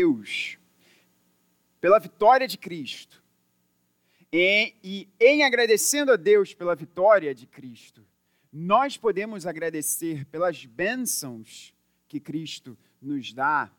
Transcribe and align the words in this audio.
Deus 0.00 0.58
pela 1.78 1.98
vitória 1.98 2.48
de 2.48 2.56
Cristo 2.56 3.22
e, 4.32 4.74
e 4.82 5.08
em 5.20 5.42
agradecendo 5.42 6.12
a 6.12 6.16
Deus 6.16 6.54
pela 6.54 6.74
vitória 6.74 7.34
de 7.34 7.46
Cristo, 7.46 8.02
nós 8.50 8.96
podemos 8.96 9.46
agradecer 9.46 10.24
pelas 10.26 10.64
bênçãos 10.64 11.74
que 12.08 12.18
Cristo 12.18 12.78
nos 13.00 13.32
dá. 13.32 13.70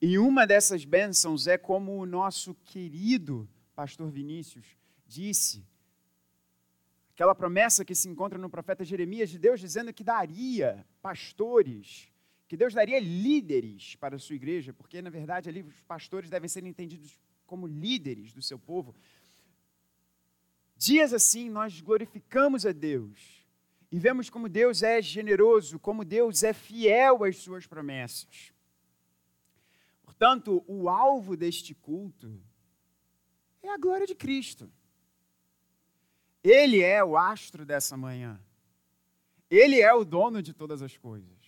E 0.00 0.18
uma 0.18 0.46
dessas 0.46 0.84
bênçãos 0.84 1.46
é 1.46 1.56
como 1.56 1.96
o 1.98 2.06
nosso 2.06 2.54
querido 2.64 3.48
pastor 3.76 4.10
Vinícius 4.10 4.66
disse, 5.06 5.64
aquela 7.14 7.34
promessa 7.34 7.84
que 7.84 7.94
se 7.94 8.08
encontra 8.08 8.38
no 8.38 8.50
profeta 8.50 8.84
Jeremias 8.84 9.30
de 9.30 9.38
Deus 9.38 9.60
dizendo 9.60 9.92
que 9.92 10.02
daria 10.02 10.84
pastores 11.00 12.11
que 12.52 12.56
Deus 12.58 12.74
daria 12.74 13.00
líderes 13.00 13.96
para 13.96 14.16
a 14.16 14.18
sua 14.18 14.36
igreja, 14.36 14.74
porque 14.74 15.00
na 15.00 15.08
verdade 15.08 15.48
ali 15.48 15.62
os 15.62 15.80
pastores 15.84 16.28
devem 16.28 16.46
ser 16.46 16.62
entendidos 16.66 17.18
como 17.46 17.66
líderes 17.66 18.34
do 18.34 18.42
seu 18.42 18.58
povo. 18.58 18.94
Dias 20.76 21.14
assim 21.14 21.48
nós 21.48 21.80
glorificamos 21.80 22.66
a 22.66 22.72
Deus 22.72 23.42
e 23.90 23.98
vemos 23.98 24.28
como 24.28 24.50
Deus 24.50 24.82
é 24.82 25.00
generoso, 25.00 25.78
como 25.78 26.04
Deus 26.04 26.42
é 26.42 26.52
fiel 26.52 27.24
às 27.24 27.38
suas 27.38 27.66
promessas. 27.66 28.52
Portanto, 30.02 30.62
o 30.66 30.90
alvo 30.90 31.38
deste 31.38 31.74
culto 31.74 32.38
é 33.62 33.70
a 33.70 33.78
glória 33.78 34.06
de 34.06 34.14
Cristo. 34.14 34.70
Ele 36.44 36.82
é 36.82 37.02
o 37.02 37.16
astro 37.16 37.64
dessa 37.64 37.96
manhã. 37.96 38.38
Ele 39.48 39.80
é 39.80 39.94
o 39.94 40.04
dono 40.04 40.42
de 40.42 40.52
todas 40.52 40.82
as 40.82 40.98
coisas. 40.98 41.41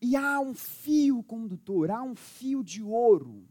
E 0.00 0.16
há 0.16 0.40
um 0.40 0.54
fio 0.54 1.22
condutor, 1.22 1.90
há 1.90 2.02
um 2.02 2.14
fio 2.14 2.62
de 2.62 2.82
ouro 2.82 3.46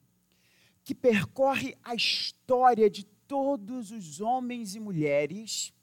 que 0.83 0.95
percorre 0.95 1.77
a 1.83 1.93
história 1.93 2.89
de 2.89 3.03
todos 3.03 3.91
os 3.91 4.21
homens 4.21 4.73
e 4.73 4.79
mulheres 4.79 5.73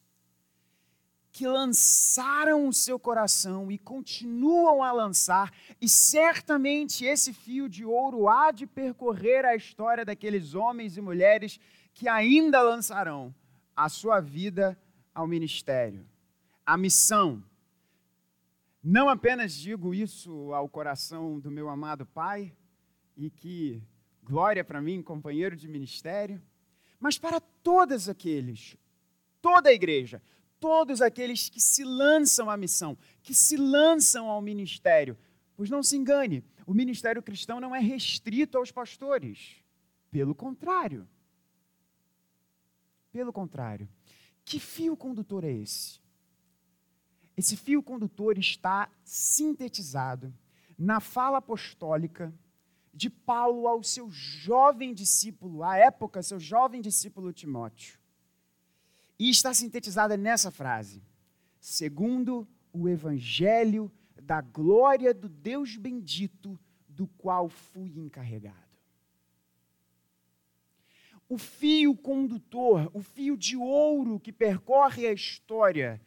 que 1.31 1.47
lançaram 1.49 2.69
o 2.69 2.73
seu 2.73 2.97
coração 2.97 3.71
e 3.71 3.77
continuam 3.77 4.85
a 4.85 4.93
lançar, 4.93 5.53
e 5.81 5.89
certamente 5.89 7.05
esse 7.05 7.33
fio 7.33 7.69
de 7.69 7.85
ouro 7.85 8.29
há 8.29 8.53
de 8.53 8.67
percorrer 8.69 9.45
a 9.45 9.57
história 9.57 10.05
daqueles 10.05 10.55
homens 10.55 10.97
e 10.97 11.01
mulheres 11.01 11.59
que 11.93 12.09
ainda 12.09 12.63
lançarão 12.63 13.35
a 13.75 13.89
sua 13.89 14.21
vida 14.21 14.79
ao 15.13 15.27
ministério. 15.27 16.07
A 16.65 16.77
missão 16.77 17.43
não 18.85 19.09
apenas 19.09 19.55
digo 19.55 19.95
isso 19.95 20.53
ao 20.53 20.69
coração 20.69 21.41
do 21.41 21.51
meu 21.51 21.71
amado 21.71 22.05
Pai, 22.05 22.55
e 23.17 23.31
que 23.31 23.83
glória 24.23 24.63
para 24.63 24.83
mim, 24.83 25.03
companheiro 25.03 25.57
de 25.57 25.67
ministério, 25.67 26.43
mas 27.01 27.17
para 27.17 27.41
todos 27.41 28.11
aqueles, 28.11 28.77
toda 29.41 29.71
a 29.71 29.73
igreja, 29.73 30.23
todos 30.61 31.01
aqueles 31.01 31.49
que 31.49 31.61
se 31.61 31.83
lançam 31.83 32.51
à 32.51 32.59
missão, 32.59 32.97
que 33.23 33.33
se 33.33 33.57
lançam 33.57 34.29
ao 34.29 34.43
ministério. 34.43 35.17
Pois 35.57 35.71
não 35.71 35.83
se 35.83 35.97
engane, 35.97 36.45
o 36.67 36.75
ministério 36.75 37.23
cristão 37.23 37.61
não 37.61 37.75
é 37.75 37.81
restrito 37.81 38.59
aos 38.59 38.71
pastores. 38.71 39.57
Pelo 40.11 40.35
contrário. 40.35 41.09
Pelo 43.11 43.33
contrário. 43.33 43.89
Que 44.45 44.61
fio 44.61 44.95
condutor 44.95 45.43
é 45.45 45.53
esse? 45.53 46.04
Esse 47.37 47.57
fio 47.57 47.83
condutor 47.83 48.39
está 48.39 48.89
sintetizado 49.03 50.33
na 50.79 51.01
fala 51.01 51.39
apostólica 51.39 52.33
de 52.93 53.11
Paulo 53.11 53.67
ao 53.67 53.83
seu 53.83 54.09
jovem 54.11 54.95
discípulo, 54.95 55.65
à 55.65 55.77
época, 55.77 56.23
seu 56.23 56.39
jovem 56.39 56.81
discípulo 56.81 57.33
Timóteo. 57.33 57.99
E 59.19 59.29
está 59.29 59.53
sintetizada 59.53 60.17
nessa 60.17 60.51
frase: 60.51 61.03
segundo 61.61 62.47
o 62.73 62.89
evangelho 62.89 63.91
da 64.23 64.41
glória 64.41 65.13
do 65.13 65.29
Deus 65.29 65.77
bendito, 65.77 66.59
do 66.89 67.07
qual 67.07 67.49
fui 67.49 67.99
encarregado. 67.99 68.63
O 71.29 71.37
fio 71.37 71.97
condutor, 71.97 72.91
o 72.93 73.03
fio 73.03 73.37
de 73.37 73.57
ouro 73.57 74.21
que 74.21 74.33
percorre 74.33 75.07
a 75.07 75.13
história 75.13 76.01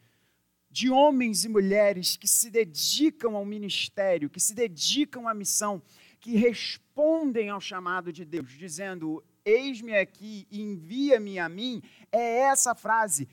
de 0.78 0.88
homens 0.88 1.44
e 1.44 1.48
mulheres 1.48 2.16
que 2.16 2.28
se 2.28 2.48
dedicam 2.50 3.34
ao 3.34 3.44
ministério, 3.44 4.30
que 4.30 4.38
se 4.38 4.54
dedicam 4.54 5.26
à 5.26 5.34
missão, 5.34 5.82
que 6.20 6.36
respondem 6.36 7.50
ao 7.50 7.60
chamado 7.60 8.12
de 8.12 8.24
Deus, 8.24 8.52
dizendo: 8.52 9.24
Eis-me 9.44 9.96
aqui, 9.96 10.46
envia-me 10.52 11.36
a 11.40 11.48
mim, 11.48 11.82
é 12.12 12.42
essa 12.42 12.76
frase. 12.76 13.28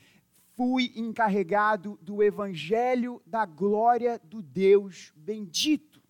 Fui 0.56 0.92
encarregado 0.96 1.96
do 2.02 2.20
evangelho 2.20 3.22
da 3.24 3.46
glória 3.46 4.20
do 4.24 4.42
Deus 4.42 5.12
bendito. 5.14 6.02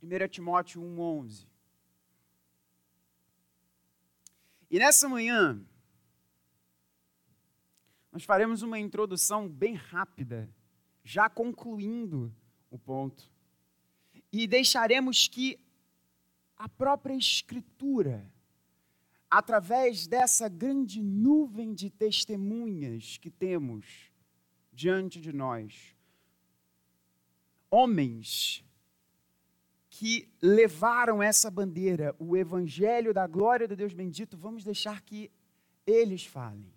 1 0.00 0.28
Timóteo 0.28 0.80
1,11. 0.80 1.44
E 4.70 4.78
nessa 4.78 5.08
manhã, 5.08 5.60
nós 8.16 8.24
faremos 8.24 8.62
uma 8.62 8.78
introdução 8.78 9.46
bem 9.46 9.74
rápida, 9.74 10.48
já 11.04 11.28
concluindo 11.28 12.34
o 12.70 12.78
ponto. 12.78 13.30
E 14.32 14.46
deixaremos 14.46 15.28
que 15.28 15.60
a 16.56 16.66
própria 16.66 17.12
Escritura, 17.14 18.26
através 19.30 20.06
dessa 20.06 20.48
grande 20.48 21.02
nuvem 21.02 21.74
de 21.74 21.90
testemunhas 21.90 23.18
que 23.18 23.30
temos 23.30 24.10
diante 24.72 25.20
de 25.20 25.30
nós, 25.30 25.94
homens 27.70 28.64
que 29.90 30.32
levaram 30.40 31.22
essa 31.22 31.50
bandeira, 31.50 32.16
o 32.18 32.34
Evangelho 32.34 33.12
da 33.12 33.26
glória 33.26 33.68
do 33.68 33.76
Deus 33.76 33.92
bendito, 33.92 34.38
vamos 34.38 34.64
deixar 34.64 35.02
que 35.02 35.30
eles 35.86 36.24
falem 36.24 36.75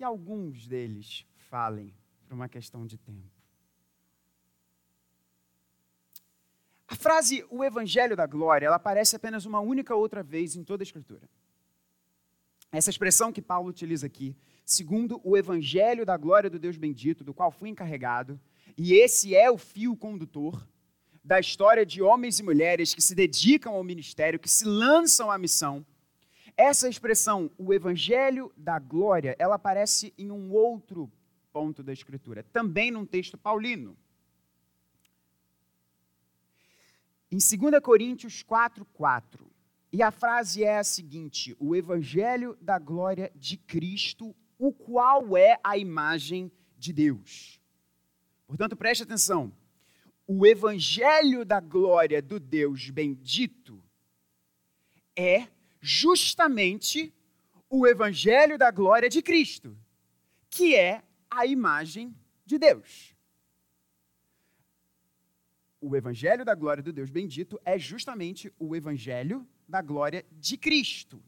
que 0.00 0.04
alguns 0.04 0.66
deles 0.66 1.26
falem 1.50 1.92
por 2.26 2.32
uma 2.32 2.48
questão 2.48 2.86
de 2.86 2.96
tempo. 2.96 3.30
A 6.88 6.96
frase 6.96 7.44
o 7.50 7.62
evangelho 7.62 8.16
da 8.16 8.26
glória, 8.26 8.64
ela 8.64 8.76
aparece 8.76 9.14
apenas 9.14 9.44
uma 9.44 9.60
única 9.60 9.94
outra 9.94 10.22
vez 10.22 10.56
em 10.56 10.64
toda 10.64 10.82
a 10.82 10.84
escritura. 10.88 11.28
Essa 12.72 12.88
expressão 12.88 13.30
que 13.30 13.42
Paulo 13.42 13.68
utiliza 13.68 14.06
aqui, 14.06 14.34
segundo 14.64 15.20
o 15.22 15.36
evangelho 15.36 16.06
da 16.06 16.16
glória 16.16 16.48
do 16.48 16.58
Deus 16.58 16.78
bendito, 16.78 17.22
do 17.22 17.34
qual 17.34 17.52
fui 17.52 17.68
encarregado, 17.68 18.40
e 18.78 18.94
esse 18.94 19.36
é 19.36 19.50
o 19.50 19.58
fio 19.58 19.94
condutor 19.94 20.66
da 21.22 21.38
história 21.38 21.84
de 21.84 22.00
homens 22.00 22.38
e 22.38 22.42
mulheres 22.42 22.94
que 22.94 23.02
se 23.02 23.14
dedicam 23.14 23.74
ao 23.74 23.84
ministério, 23.84 24.40
que 24.40 24.48
se 24.48 24.64
lançam 24.64 25.30
à 25.30 25.36
missão, 25.36 25.84
essa 26.56 26.88
expressão, 26.88 27.50
o 27.58 27.72
evangelho 27.72 28.52
da 28.56 28.78
glória, 28.78 29.36
ela 29.38 29.56
aparece 29.56 30.12
em 30.16 30.30
um 30.30 30.50
outro 30.52 31.10
ponto 31.52 31.82
da 31.82 31.92
escritura, 31.92 32.42
também 32.52 32.90
num 32.90 33.04
texto 33.04 33.36
paulino. 33.36 33.96
Em 37.30 37.38
2 37.38 37.80
Coríntios 37.82 38.42
4, 38.42 38.84
4. 38.86 39.50
E 39.92 40.02
a 40.02 40.10
frase 40.10 40.64
é 40.64 40.78
a 40.78 40.84
seguinte: 40.84 41.56
o 41.58 41.74
evangelho 41.74 42.56
da 42.60 42.78
glória 42.78 43.30
de 43.34 43.56
Cristo, 43.56 44.34
o 44.58 44.72
qual 44.72 45.36
é 45.36 45.58
a 45.62 45.76
imagem 45.76 46.50
de 46.76 46.92
Deus. 46.92 47.60
Portanto, 48.46 48.76
preste 48.76 49.02
atenção. 49.02 49.52
O 50.26 50.46
evangelho 50.46 51.44
da 51.44 51.60
glória 51.60 52.22
do 52.22 52.38
Deus 52.38 52.88
bendito 52.90 53.82
é 55.16 55.48
justamente 55.80 57.12
o 57.68 57.86
evangelho 57.86 58.58
da 58.58 58.70
glória 58.70 59.08
de 59.08 59.22
Cristo, 59.22 59.76
que 60.48 60.74
é 60.74 61.02
a 61.30 61.46
imagem 61.46 62.14
de 62.44 62.58
Deus. 62.58 63.14
O 65.80 65.96
evangelho 65.96 66.44
da 66.44 66.54
glória 66.54 66.82
do 66.82 66.92
Deus 66.92 67.08
bendito 67.08 67.58
é 67.64 67.78
justamente 67.78 68.52
o 68.58 68.76
evangelho 68.76 69.46
da 69.66 69.80
glória 69.80 70.26
de 70.32 70.58
Cristo, 70.58 71.22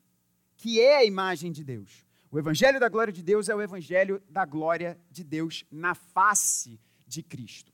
que 0.57 0.81
é 0.81 0.97
a 0.97 1.05
imagem 1.05 1.51
de 1.53 1.65
Deus. 1.65 2.05
O 2.31 2.39
evangelho 2.39 2.81
da 2.81 2.89
glória 2.89 3.13
de 3.13 3.23
Deus 3.23 3.49
é 3.49 3.55
o 3.55 3.63
evangelho 3.63 4.23
da 4.29 4.45
glória 4.45 4.99
de 5.11 5.23
Deus 5.23 5.65
na 5.71 5.95
face 5.95 6.81
de 7.07 7.23
Cristo. 7.23 7.73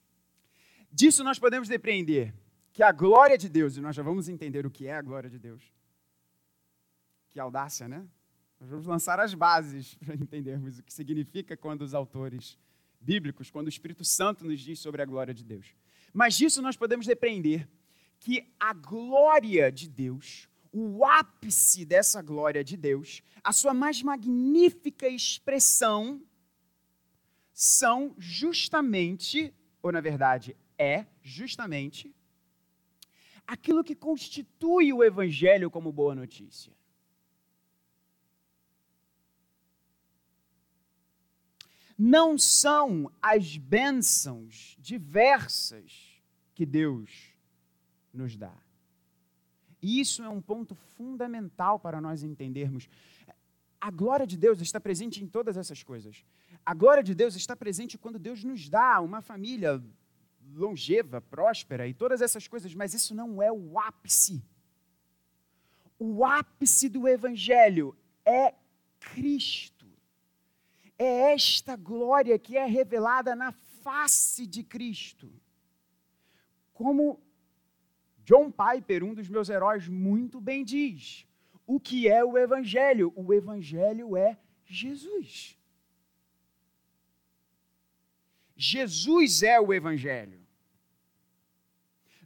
Disso 0.92 1.24
nós 1.24 1.38
podemos 1.38 1.68
depreender 1.68 2.34
que 2.72 2.82
a 2.82 2.92
glória 2.92 3.36
de 3.36 3.48
Deus, 3.48 3.76
e 3.76 3.80
nós 3.80 3.96
já 3.96 4.02
vamos 4.02 4.28
entender 4.28 4.66
o 4.66 4.70
que 4.70 4.86
é 4.86 4.94
a 4.94 5.02
glória 5.02 5.28
de 5.28 5.38
Deus, 5.38 5.72
que 7.38 7.40
audácia, 7.40 7.86
né? 7.86 8.04
Nós 8.58 8.68
vamos 8.68 8.86
lançar 8.86 9.20
as 9.20 9.32
bases 9.32 9.94
para 10.04 10.16
entendermos 10.16 10.80
o 10.80 10.82
que 10.82 10.92
significa 10.92 11.56
quando 11.56 11.82
os 11.82 11.94
autores 11.94 12.58
bíblicos, 13.00 13.48
quando 13.48 13.66
o 13.66 13.68
Espírito 13.68 14.04
Santo 14.04 14.44
nos 14.44 14.60
diz 14.60 14.80
sobre 14.80 15.02
a 15.02 15.04
glória 15.04 15.32
de 15.32 15.44
Deus. 15.44 15.72
Mas 16.12 16.36
disso 16.36 16.60
nós 16.60 16.76
podemos 16.76 17.06
depreender 17.06 17.68
que 18.18 18.44
a 18.58 18.72
glória 18.72 19.70
de 19.70 19.88
Deus, 19.88 20.48
o 20.72 21.04
ápice 21.04 21.84
dessa 21.84 22.20
glória 22.20 22.64
de 22.64 22.76
Deus, 22.76 23.22
a 23.44 23.52
sua 23.52 23.72
mais 23.72 24.02
magnífica 24.02 25.08
expressão, 25.08 26.20
são 27.52 28.16
justamente, 28.18 29.54
ou 29.80 29.92
na 29.92 30.00
verdade 30.00 30.56
é 30.76 31.06
justamente, 31.22 32.12
aquilo 33.46 33.84
que 33.84 33.94
constitui 33.94 34.92
o 34.92 35.04
Evangelho 35.04 35.70
como 35.70 35.92
boa 35.92 36.16
notícia. 36.16 36.76
Não 41.98 42.38
são 42.38 43.10
as 43.20 43.56
bênçãos 43.56 44.76
diversas 44.78 46.22
que 46.54 46.64
Deus 46.64 47.32
nos 48.14 48.36
dá. 48.36 48.54
E 49.82 50.00
isso 50.00 50.22
é 50.22 50.28
um 50.28 50.40
ponto 50.40 50.74
fundamental 50.74 51.78
para 51.78 52.00
nós 52.00 52.22
entendermos. 52.22 52.88
A 53.80 53.90
glória 53.90 54.26
de 54.26 54.36
Deus 54.36 54.60
está 54.60 54.80
presente 54.80 55.22
em 55.22 55.26
todas 55.26 55.56
essas 55.56 55.82
coisas. 55.82 56.24
A 56.64 56.74
glória 56.74 57.02
de 57.02 57.14
Deus 57.14 57.36
está 57.36 57.56
presente 57.56 57.96
quando 57.96 58.18
Deus 58.18 58.42
nos 58.42 58.68
dá 58.68 59.00
uma 59.00 59.20
família 59.20 59.82
longeva, 60.54 61.20
próspera 61.20 61.86
e 61.86 61.94
todas 61.94 62.20
essas 62.20 62.48
coisas, 62.48 62.74
mas 62.74 62.94
isso 62.94 63.14
não 63.14 63.42
é 63.42 63.52
o 63.52 63.78
ápice. 63.78 64.42
O 65.98 66.24
ápice 66.24 66.88
do 66.88 67.06
Evangelho 67.06 67.96
é 68.24 68.54
Cristo. 68.98 69.77
É 70.98 71.32
esta 71.32 71.76
glória 71.76 72.38
que 72.38 72.56
é 72.56 72.66
revelada 72.66 73.36
na 73.36 73.52
face 73.52 74.46
de 74.46 74.64
Cristo. 74.64 75.32
Como 76.74 77.20
John 78.24 78.50
Piper, 78.50 79.04
um 79.04 79.14
dos 79.14 79.28
meus 79.28 79.48
heróis, 79.48 79.88
muito 79.88 80.40
bem 80.40 80.64
diz: 80.64 81.26
o 81.66 81.78
que 81.78 82.08
é 82.08 82.24
o 82.24 82.36
Evangelho? 82.36 83.12
O 83.14 83.32
Evangelho 83.32 84.16
é 84.16 84.38
Jesus. 84.64 85.56
Jesus 88.56 89.42
é 89.42 89.60
o 89.60 89.72
Evangelho. 89.72 90.40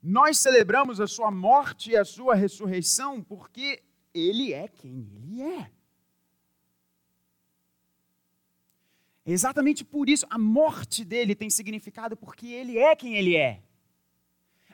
Nós 0.03 0.39
celebramos 0.39 1.01
a 1.01 1.07
sua 1.07 1.31
morte 1.31 1.91
e 1.91 1.97
a 1.97 2.05
sua 2.05 2.35
ressurreição 2.35 3.23
porque 3.23 3.83
ele 4.15 4.53
é 4.53 4.67
quem 4.67 5.09
ele 5.15 5.43
é. 5.43 5.71
Exatamente 9.25 9.85
por 9.85 10.09
isso, 10.09 10.27
a 10.29 10.39
morte 10.39 11.05
dele 11.05 11.35
tem 11.35 11.49
significado 11.49 12.17
porque 12.17 12.49
ele 12.49 12.79
é 12.79 12.97
quem 12.97 13.15
ele 13.15 13.37
é. 13.37 13.63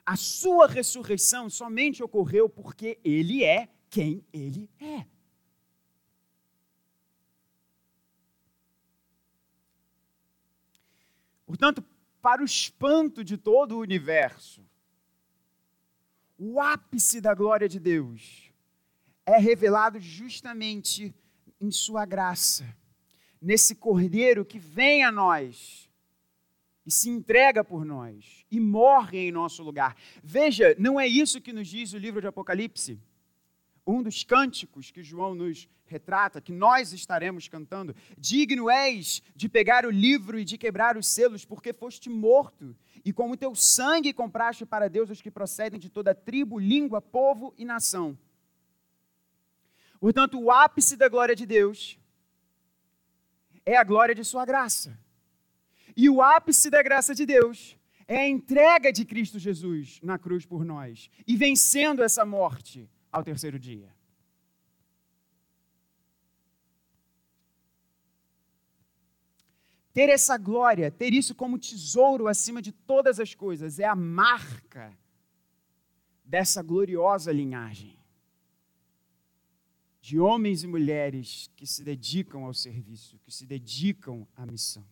A 0.05 0.17
sua 0.17 0.67
ressurreição 0.67 1.51
somente 1.51 2.03
ocorreu 2.03 2.49
porque 2.49 2.99
ele 3.05 3.45
é 3.45 3.69
quem 3.91 4.25
ele 4.33 4.71
é. 4.81 5.05
Portanto, 11.45 11.85
para 12.21 12.43
o 12.43 12.45
espanto 12.45 13.25
de 13.25 13.37
todo 13.37 13.77
o 13.77 13.81
universo, 13.81 14.63
o 16.39 16.61
ápice 16.61 17.21
da 17.21 17.35
glória 17.35 17.69
de 17.69 17.81
Deus 17.81 18.53
é 19.27 19.39
revelado 19.39 19.99
justamente 19.99 21.15
em 21.61 21.71
Sua 21.71 22.07
graça, 22.07 22.77
nesse 23.41 23.75
Cordeiro 23.75 24.45
que 24.45 24.59
vem 24.59 25.05
a 25.05 25.13
nós 25.13 25.89
e 26.85 26.91
se 26.91 27.11
entrega 27.11 27.63
por 27.63 27.85
nós 27.85 28.45
e 28.51 28.59
morre 28.59 29.19
em 29.19 29.33
nosso 29.33 29.63
lugar. 29.63 29.97
Veja, 30.23 30.75
não 30.79 30.99
é 30.99 31.07
isso 31.07 31.41
que 31.41 31.53
nos 31.53 31.69
diz 31.69 31.93
o 31.93 31.99
livro 31.99 32.21
de 32.21 32.27
Apocalipse? 32.27 32.99
Um 33.87 34.03
dos 34.03 34.25
cânticos 34.25 34.91
que 34.91 35.03
João 35.03 35.35
nos 35.35 35.69
retrata, 35.89 36.41
que 36.41 36.53
nós 36.53 36.93
estaremos 36.93 37.49
cantando. 37.49 37.95
Digno 38.17 38.71
és 38.71 39.23
de 39.35 39.49
pegar 39.49 39.87
o 39.87 39.91
livro 39.91 40.39
e 40.39 40.45
de 40.45 40.59
quebrar 40.59 40.97
os 40.97 41.07
selos, 41.07 41.45
porque 41.45 41.73
foste 41.73 42.09
morto, 42.09 42.77
e 43.05 43.13
com 43.13 43.31
o 43.31 43.37
teu 43.37 43.55
sangue 43.55 44.13
compraste 44.13 44.67
para 44.67 44.89
Deus 44.89 45.11
os 45.11 45.23
que 45.23 45.31
procedem 45.31 45.81
de 45.81 45.89
toda 45.89 46.15
tribo, 46.15 46.59
língua, 46.59 47.01
povo 47.01 47.55
e 47.57 47.65
nação. 47.65 48.19
Portanto, 49.99 50.39
o 50.39 50.51
ápice 50.51 50.97
da 50.97 51.09
glória 51.09 51.35
de 51.35 51.45
Deus 51.45 51.99
é 53.73 53.77
a 53.77 53.85
glória 53.85 54.15
de 54.15 54.25
Sua 54.25 54.47
graça. 54.47 54.99
E 55.95 56.09
o 56.09 56.23
ápice 56.23 56.71
da 56.71 56.83
graça 56.83 57.15
de 57.15 57.27
Deus 57.27 57.77
é 58.07 58.17
a 58.21 58.29
entrega 58.29 58.91
de 58.91 59.05
Cristo 59.05 59.39
Jesus 59.39 60.01
na 60.03 60.19
cruz 60.19 60.47
por 60.47 60.65
nós 60.65 61.11
e 61.27 61.37
vencendo 61.37 62.03
essa 62.03 62.25
morte 62.25 62.89
ao 63.13 63.23
terceiro 63.23 63.59
dia. 63.59 63.95
Ter 69.93 70.09
essa 70.09 70.39
glória, 70.39 70.91
ter 70.91 71.13
isso 71.13 71.35
como 71.35 71.59
tesouro 71.59 72.27
acima 72.27 72.63
de 72.63 72.73
todas 72.73 73.21
as 73.21 73.35
coisas, 73.35 73.79
é 73.79 73.85
a 73.85 73.97
marca 73.97 74.97
dessa 76.25 76.63
gloriosa 76.63 77.33
linhagem 77.33 77.98
de 80.09 80.19
homens 80.19 80.65
e 80.65 80.67
mulheres 80.67 81.51
que 81.55 81.67
se 81.67 81.85
dedicam 81.85 82.47
ao 82.47 82.55
serviço, 82.55 83.19
que 83.19 83.31
se 83.31 83.45
dedicam 83.45 84.27
à 84.35 84.47
missão. 84.47 84.83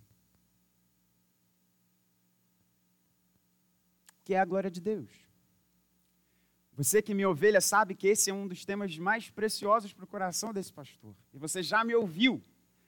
Que 4.22 4.34
é 4.34 4.38
a 4.38 4.44
glória 4.44 4.70
de 4.70 4.78
Deus. 4.78 5.10
Você 6.74 7.00
que 7.00 7.14
me 7.14 7.24
ovelha 7.24 7.62
sabe 7.62 7.94
que 7.94 8.08
esse 8.08 8.28
é 8.28 8.34
um 8.34 8.46
dos 8.46 8.66
temas 8.66 8.98
mais 8.98 9.30
preciosos 9.30 9.90
para 9.90 10.04
o 10.04 10.06
coração 10.06 10.52
desse 10.52 10.70
pastor. 10.70 11.16
E 11.32 11.38
você 11.38 11.62
já 11.62 11.82
me 11.82 11.94
ouviu 11.94 12.42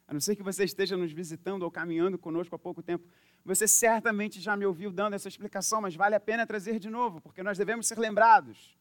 a 0.06 0.12
não 0.12 0.20
ser 0.20 0.36
que 0.36 0.42
você 0.42 0.64
esteja 0.64 0.98
nos 0.98 1.12
visitando 1.12 1.62
ou 1.62 1.70
caminhando 1.70 2.18
conosco 2.18 2.54
há 2.54 2.58
pouco 2.58 2.82
tempo, 2.82 3.08
você 3.42 3.66
certamente 3.66 4.38
já 4.38 4.54
me 4.54 4.66
ouviu 4.66 4.90
dando 4.90 5.14
essa 5.14 5.28
explicação, 5.28 5.80
mas 5.80 5.96
vale 5.96 6.14
a 6.14 6.20
pena 6.20 6.46
trazer 6.46 6.78
de 6.78 6.90
novo, 6.90 7.22
porque 7.22 7.42
nós 7.42 7.56
devemos 7.56 7.86
ser 7.86 7.98
lembrados. 7.98 8.77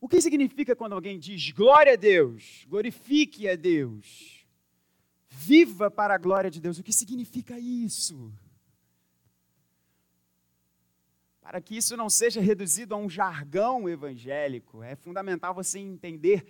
O 0.00 0.08
que 0.08 0.20
significa 0.20 0.76
quando 0.76 0.92
alguém 0.92 1.18
diz 1.18 1.50
glória 1.50 1.94
a 1.94 1.96
Deus, 1.96 2.64
glorifique 2.68 3.48
a 3.48 3.56
Deus, 3.56 4.46
viva 5.28 5.90
para 5.90 6.14
a 6.14 6.18
glória 6.18 6.50
de 6.50 6.60
Deus? 6.60 6.78
O 6.78 6.82
que 6.82 6.92
significa 6.92 7.58
isso? 7.58 8.32
Para 11.40 11.60
que 11.60 11.76
isso 11.76 11.96
não 11.96 12.08
seja 12.08 12.40
reduzido 12.40 12.94
a 12.94 12.98
um 12.98 13.10
jargão 13.10 13.88
evangélico, 13.88 14.82
é 14.82 14.94
fundamental 14.94 15.52
você 15.54 15.78
entender 15.78 16.46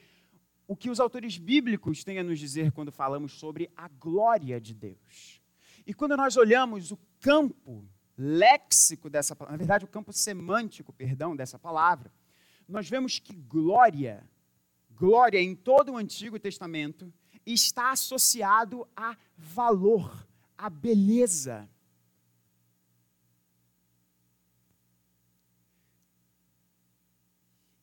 o 0.67 0.77
que 0.77 0.91
os 0.91 1.01
autores 1.01 1.39
bíblicos 1.39 2.05
têm 2.05 2.19
a 2.19 2.23
nos 2.23 2.39
dizer 2.39 2.73
quando 2.73 2.93
falamos 2.93 3.33
sobre 3.33 3.71
a 3.75 3.89
glória 3.89 4.61
de 4.61 4.75
Deus. 4.75 5.41
E 5.87 5.95
quando 5.95 6.15
nós 6.19 6.37
olhamos 6.37 6.91
o 6.91 6.99
campo 7.19 7.89
léxico 8.17 9.09
dessa 9.09 9.35
palavra, 9.35 9.53
na 9.53 9.59
verdade, 9.59 9.87
o 9.87 9.89
campo 9.89 10.13
semântico, 10.13 10.93
perdão, 10.93 11.35
dessa 11.35 11.59
palavra, 11.59 12.13
nós 12.69 12.89
vemos 12.89 13.19
que 13.19 13.35
glória, 13.35 14.23
glória 14.91 15.41
em 15.41 15.57
todo 15.57 15.93
o 15.93 15.97
Antigo 15.97 16.39
Testamento, 16.39 17.13
está 17.47 17.93
associado 17.93 18.87
a 18.95 19.17
valor, 19.37 20.27
a 20.57 20.69
beleza. 20.69 21.69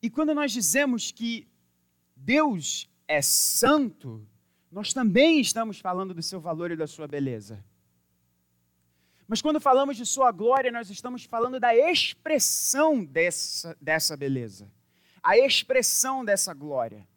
E 0.02 0.10
quando 0.10 0.36
nós 0.36 0.52
dizemos 0.52 1.12
que 1.12 1.48
Deus 2.16 2.88
é 3.08 3.24
santo, 3.24 4.28
nós 4.72 4.94
também 4.94 5.40
estamos 5.40 5.80
falando 5.80 6.14
do 6.14 6.22
seu 6.22 6.40
valor 6.40 6.70
e 6.70 6.76
da 6.76 6.86
sua 6.86 7.08
beleza. 7.08 7.64
Mas 9.28 9.42
quando 9.42 9.60
falamos 9.60 9.98
de 9.98 10.06
sua 10.06 10.32
glória, 10.32 10.72
nós 10.72 10.90
estamos 10.90 11.24
falando 11.24 11.60
da 11.60 11.76
expressão 11.76 13.04
dessa, 13.04 13.76
dessa 13.82 14.16
beleza, 14.16 14.72
a 15.26 15.36
expressão 15.40 16.24
dessa 16.24 16.54
glória, 16.54 17.08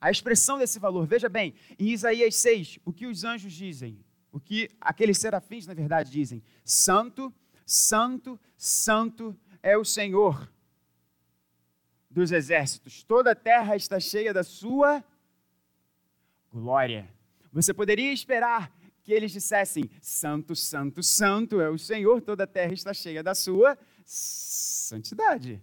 a 0.00 0.08
expressão 0.08 0.56
desse 0.56 0.78
valor. 0.78 1.04
Veja 1.04 1.28
bem, 1.28 1.52
em 1.76 1.88
Isaías 1.88 2.36
6, 2.36 2.78
o 2.84 2.92
que 2.92 3.08
os 3.08 3.24
anjos 3.24 3.52
dizem, 3.52 3.98
o 4.30 4.38
que 4.38 4.70
aqueles 4.80 5.18
serafins, 5.18 5.66
na 5.66 5.74
verdade, 5.74 6.12
dizem: 6.12 6.40
Santo, 6.64 7.34
Santo, 7.66 8.38
Santo 8.56 9.36
é 9.60 9.76
o 9.76 9.84
Senhor 9.84 10.48
dos 12.08 12.30
exércitos. 12.30 13.02
Toda 13.02 13.32
a 13.32 13.34
terra 13.34 13.74
está 13.74 13.98
cheia 13.98 14.32
da 14.32 14.44
sua 14.44 15.02
glória. 16.52 17.12
Você 17.52 17.74
poderia 17.74 18.12
esperar 18.12 18.72
que 19.02 19.12
eles 19.12 19.32
dissessem: 19.32 19.90
Santo, 20.00 20.54
Santo, 20.54 21.02
Santo 21.02 21.60
é 21.60 21.68
o 21.68 21.78
Senhor, 21.78 22.22
toda 22.22 22.44
a 22.44 22.46
terra 22.46 22.72
está 22.72 22.94
cheia 22.94 23.24
da 23.24 23.34
sua 23.34 23.76
santidade. 24.04 25.60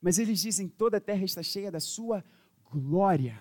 Mas 0.00 0.18
eles 0.18 0.40
dizem: 0.40 0.68
toda 0.68 0.98
a 0.98 1.00
terra 1.00 1.24
está 1.24 1.42
cheia 1.42 1.70
da 1.70 1.80
sua 1.80 2.24
glória. 2.70 3.38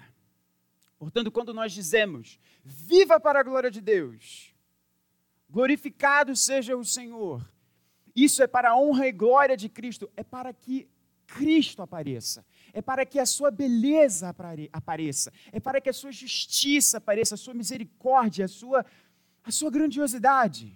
Portanto, 0.97 1.31
quando 1.31 1.53
nós 1.53 1.71
dizemos: 1.71 2.39
Viva 2.63 3.19
para 3.19 3.39
a 3.39 3.43
glória 3.43 3.69
de 3.69 3.81
Deus, 3.81 4.53
glorificado 5.49 6.35
seja 6.35 6.75
o 6.75 6.83
Senhor, 6.83 7.47
Isso 8.15 8.41
é 8.41 8.47
para 8.47 8.71
a 8.71 8.75
honra 8.75 9.07
e 9.07 9.11
glória 9.11 9.55
de 9.55 9.69
Cristo, 9.69 10.09
é 10.17 10.23
para 10.23 10.51
que 10.51 10.89
Cristo 11.27 11.81
apareça, 11.81 12.43
é 12.73 12.81
para 12.81 13.05
que 13.05 13.19
a 13.19 13.25
sua 13.25 13.51
beleza 13.51 14.33
apareça, 14.71 15.31
é 15.51 15.59
para 15.59 15.79
que 15.79 15.89
a 15.89 15.93
sua 15.93 16.11
justiça 16.11 16.97
apareça, 16.97 17.35
a 17.35 17.37
sua 17.37 17.53
misericórdia, 17.53 18.45
a 18.45 18.47
sua, 18.47 18.85
a 19.43 19.51
sua 19.51 19.69
grandiosidade. 19.69 20.75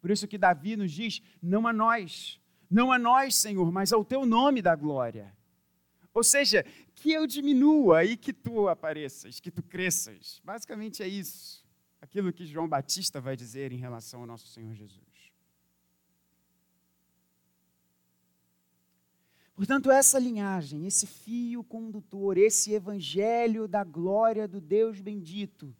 Por 0.00 0.10
isso 0.10 0.28
que 0.28 0.36
Davi 0.36 0.76
nos 0.76 0.92
diz: 0.92 1.22
não 1.40 1.66
a 1.66 1.72
nós, 1.72 2.40
não 2.70 2.92
a 2.92 2.98
nós, 2.98 3.34
Senhor, 3.34 3.70
mas 3.70 3.92
ao 3.92 4.04
teu 4.04 4.26
nome 4.26 4.60
da 4.60 4.74
glória. 4.74 5.34
Ou 6.12 6.24
seja, 6.24 6.64
que 6.94 7.12
eu 7.12 7.26
diminua 7.26 8.04
e 8.04 8.16
que 8.16 8.32
tu 8.32 8.68
apareças, 8.68 9.38
que 9.38 9.50
tu 9.50 9.62
cresças. 9.62 10.40
Basicamente 10.42 11.02
é 11.02 11.08
isso. 11.08 11.64
Aquilo 12.00 12.32
que 12.32 12.46
João 12.46 12.68
Batista 12.68 13.20
vai 13.20 13.36
dizer 13.36 13.72
em 13.72 13.76
relação 13.76 14.20
ao 14.20 14.26
nosso 14.26 14.46
Senhor 14.48 14.74
Jesus. 14.74 15.04
Portanto, 19.54 19.90
essa 19.90 20.18
linhagem, 20.18 20.86
esse 20.86 21.06
fio 21.06 21.64
condutor, 21.64 22.36
esse 22.36 22.74
evangelho 22.74 23.66
da 23.66 23.82
glória 23.82 24.46
do 24.46 24.60
Deus 24.60 25.00
bendito, 25.00 25.74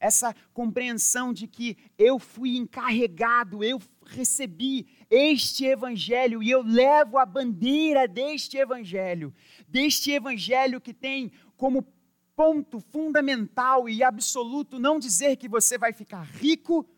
essa 0.00 0.34
compreensão 0.54 1.32
de 1.32 1.46
que 1.46 1.76
eu 1.98 2.18
fui 2.18 2.56
encarregado, 2.56 3.62
eu 3.62 3.78
recebi 4.06 4.88
este 5.10 5.66
evangelho 5.66 6.42
e 6.42 6.50
eu 6.50 6.62
levo 6.62 7.18
a 7.18 7.26
bandeira 7.26 8.08
deste 8.08 8.56
evangelho, 8.56 9.32
deste 9.68 10.10
evangelho 10.10 10.80
que 10.80 10.94
tem 10.94 11.30
como 11.56 11.86
ponto 12.34 12.80
fundamental 12.80 13.86
e 13.86 14.02
absoluto 14.02 14.78
não 14.78 14.98
dizer 14.98 15.36
que 15.36 15.46
você 15.46 15.76
vai 15.76 15.92
ficar 15.92 16.22
rico 16.22 16.88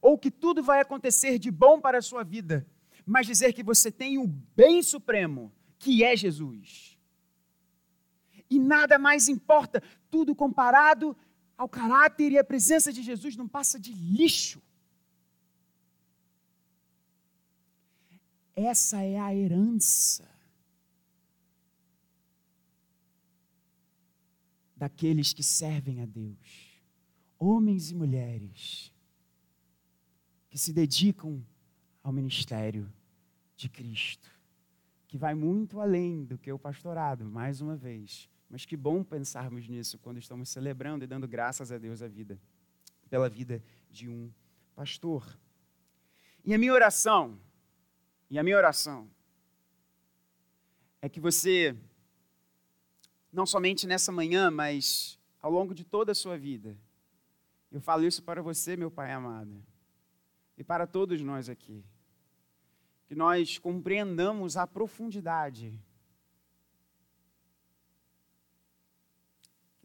ou 0.00 0.16
que 0.16 0.30
tudo 0.30 0.62
vai 0.62 0.80
acontecer 0.80 1.40
de 1.40 1.50
bom 1.50 1.80
para 1.80 1.98
a 1.98 2.02
sua 2.02 2.22
vida, 2.22 2.64
mas 3.04 3.26
dizer 3.26 3.52
que 3.52 3.64
você 3.64 3.90
tem 3.90 4.18
o 4.18 4.26
bem 4.26 4.82
supremo, 4.82 5.52
que 5.78 6.04
é 6.04 6.16
Jesus. 6.16 6.96
E 8.48 8.60
nada 8.60 8.96
mais 8.98 9.28
importa, 9.28 9.82
tudo 10.08 10.34
comparado 10.34 11.16
ao 11.56 11.68
caráter 11.68 12.32
e 12.32 12.38
à 12.38 12.44
presença 12.44 12.92
de 12.92 13.02
Jesus 13.02 13.36
não 13.36 13.48
passa 13.48 13.78
de 13.78 13.92
lixo. 13.92 14.62
Essa 18.54 19.02
é 19.02 19.18
a 19.18 19.34
herança 19.34 20.28
daqueles 24.76 25.32
que 25.32 25.42
servem 25.42 26.02
a 26.02 26.06
Deus, 26.06 26.80
homens 27.38 27.90
e 27.90 27.94
mulheres 27.94 28.92
que 30.50 30.58
se 30.58 30.72
dedicam 30.72 31.44
ao 32.02 32.12
ministério 32.12 32.92
de 33.56 33.68
Cristo, 33.68 34.30
que 35.16 35.20
vai 35.20 35.34
muito 35.34 35.80
além 35.80 36.24
do 36.24 36.36
que 36.36 36.52
o 36.52 36.58
pastorado, 36.58 37.24
mais 37.24 37.60
uma 37.60 37.74
vez 37.74 38.28
mas 38.48 38.64
que 38.64 38.76
bom 38.76 39.02
pensarmos 39.02 39.68
nisso 39.68 39.98
quando 39.98 40.18
estamos 40.18 40.48
celebrando 40.48 41.04
e 41.04 41.06
dando 41.06 41.26
graças 41.26 41.72
a 41.72 41.78
Deus 41.78 42.00
a 42.00 42.08
vida, 42.08 42.40
pela 43.10 43.28
vida 43.28 43.62
de 43.90 44.08
um 44.08 44.30
pastor. 44.74 45.36
E 46.44 46.54
a 46.54 46.58
minha 46.58 46.72
oração, 46.72 47.40
e 48.30 48.38
a 48.38 48.42
minha 48.42 48.56
oração, 48.56 49.10
é 51.02 51.08
que 51.08 51.18
você, 51.18 51.76
não 53.32 53.44
somente 53.44 53.86
nessa 53.86 54.12
manhã, 54.12 54.50
mas 54.50 55.18
ao 55.40 55.50
longo 55.50 55.74
de 55.74 55.84
toda 55.84 56.12
a 56.12 56.14
sua 56.14 56.38
vida, 56.38 56.78
eu 57.72 57.80
falo 57.80 58.04
isso 58.04 58.22
para 58.22 58.40
você, 58.40 58.76
meu 58.76 58.90
Pai 58.90 59.12
amado, 59.12 59.60
e 60.56 60.62
para 60.62 60.86
todos 60.86 61.20
nós 61.20 61.48
aqui, 61.48 61.84
que 63.06 63.14
nós 63.14 63.58
compreendamos 63.58 64.56
a 64.56 64.66
profundidade 64.66 65.78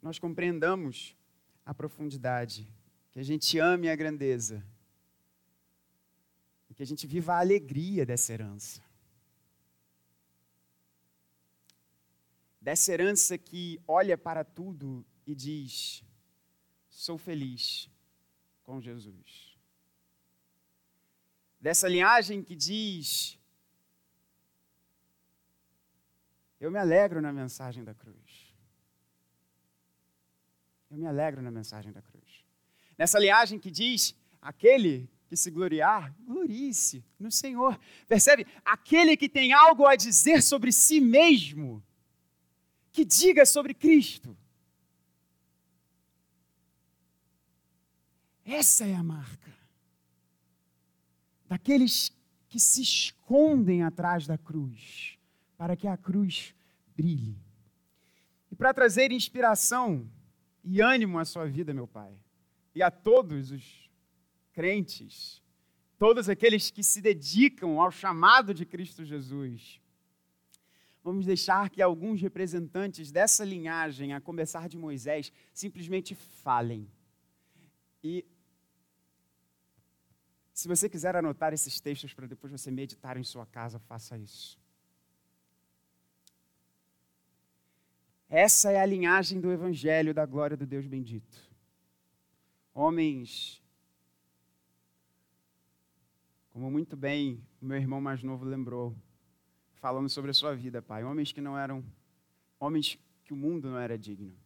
nós 0.01 0.17
compreendamos 0.17 1.15
a 1.63 1.73
profundidade, 1.73 2.67
que 3.11 3.19
a 3.19 3.23
gente 3.23 3.59
ame 3.59 3.87
a 3.87 3.95
grandeza 3.95 4.65
e 6.69 6.73
que 6.73 6.81
a 6.81 6.85
gente 6.85 7.05
viva 7.05 7.33
a 7.35 7.39
alegria 7.39 8.05
dessa 8.05 8.33
herança. 8.33 8.81
Dessa 12.59 12.91
herança 12.91 13.37
que 13.37 13.79
olha 13.87 14.17
para 14.17 14.43
tudo 14.43 15.05
e 15.25 15.35
diz: 15.35 16.03
sou 16.89 17.17
feliz 17.17 17.89
com 18.63 18.81
Jesus. 18.81 19.50
Dessa 21.61 21.87
linhagem 21.87 22.43
que 22.43 22.55
diz: 22.55 23.39
eu 26.61 26.69
me 26.69 26.77
alegro 26.77 27.19
na 27.19 27.33
mensagem 27.33 27.83
da 27.83 27.93
cruz. 27.93 28.53
Eu 30.91 30.97
me 30.97 31.07
alegro 31.07 31.41
na 31.41 31.49
mensagem 31.49 31.91
da 31.91 32.03
cruz. 32.03 32.45
Nessa 32.95 33.17
linhagem 33.17 33.57
que 33.57 33.71
diz: 33.71 34.15
aquele 34.39 35.09
que 35.27 35.35
se 35.35 35.49
gloriar, 35.49 36.13
glorie-se 36.19 37.03
no 37.19 37.31
Senhor. 37.31 37.79
Percebe? 38.07 38.45
Aquele 38.63 39.17
que 39.17 39.27
tem 39.27 39.53
algo 39.53 39.87
a 39.87 39.95
dizer 39.95 40.43
sobre 40.43 40.71
si 40.71 41.01
mesmo, 41.01 41.83
que 42.91 43.03
diga 43.03 43.43
sobre 43.43 43.73
Cristo. 43.73 44.37
Essa 48.45 48.85
é 48.85 48.93
a 48.93 49.01
marca 49.01 49.60
daqueles 51.51 52.17
que 52.48 52.58
se 52.58 52.81
escondem 52.81 53.84
atrás 53.84 54.25
da 54.25 54.38
cruz, 54.38 55.20
para 55.58 55.75
que 55.75 55.86
a 55.86 55.98
cruz 55.98 56.55
brilhe. 56.96 57.38
E 58.50 58.55
para 58.55 58.74
trazer 58.74 59.12
inspiração 59.12 60.10
e 60.63 60.79
ânimo 60.79 61.20
à 61.20 61.25
sua 61.25 61.46
vida, 61.46 61.74
meu 61.74 61.86
Pai, 61.86 62.17
e 62.74 62.81
a 62.81 62.89
todos 62.89 63.51
os 63.51 63.91
crentes, 64.53 65.43
todos 66.00 66.29
aqueles 66.29 66.72
que 66.72 66.81
se 66.81 67.01
dedicam 67.01 67.81
ao 67.81 67.91
chamado 67.91 68.53
de 68.53 68.65
Cristo 68.65 69.03
Jesus. 69.03 69.81
Vamos 71.03 71.25
deixar 71.25 71.70
que 71.70 71.81
alguns 71.81 72.22
representantes 72.22 73.12
dessa 73.12 73.43
linhagem, 73.43 74.13
a 74.13 74.22
começar 74.22 74.70
de 74.70 74.77
Moisés, 74.77 75.34
simplesmente 75.53 76.15
falem. 76.15 76.89
E 78.01 78.24
se 80.61 80.67
você 80.67 80.87
quiser 80.87 81.15
anotar 81.15 81.53
esses 81.53 81.79
textos 81.79 82.13
para 82.13 82.27
depois 82.27 82.51
você 82.51 82.69
meditar 82.69 83.17
em 83.17 83.23
sua 83.23 83.47
casa, 83.47 83.79
faça 83.79 84.15
isso. 84.15 84.59
Essa 88.29 88.69
é 88.71 88.79
a 88.79 88.85
linhagem 88.85 89.41
do 89.41 89.51
Evangelho 89.51 90.13
da 90.13 90.23
glória 90.23 90.55
do 90.55 90.67
Deus 90.67 90.85
bendito. 90.85 91.35
Homens, 92.75 93.59
como 96.51 96.69
muito 96.69 96.95
bem 96.95 97.43
o 97.59 97.65
meu 97.65 97.77
irmão 97.77 97.99
mais 97.99 98.21
novo 98.21 98.45
lembrou, 98.45 98.95
falando 99.73 100.09
sobre 100.09 100.29
a 100.29 100.33
sua 100.35 100.55
vida, 100.55 100.79
pai. 100.79 101.03
Homens 101.03 101.31
que 101.31 101.41
não 101.41 101.57
eram, 101.57 101.83
homens 102.59 102.99
que 103.23 103.33
o 103.33 103.35
mundo 103.35 103.67
não 103.67 103.79
era 103.79 103.97
digno. 103.97 104.37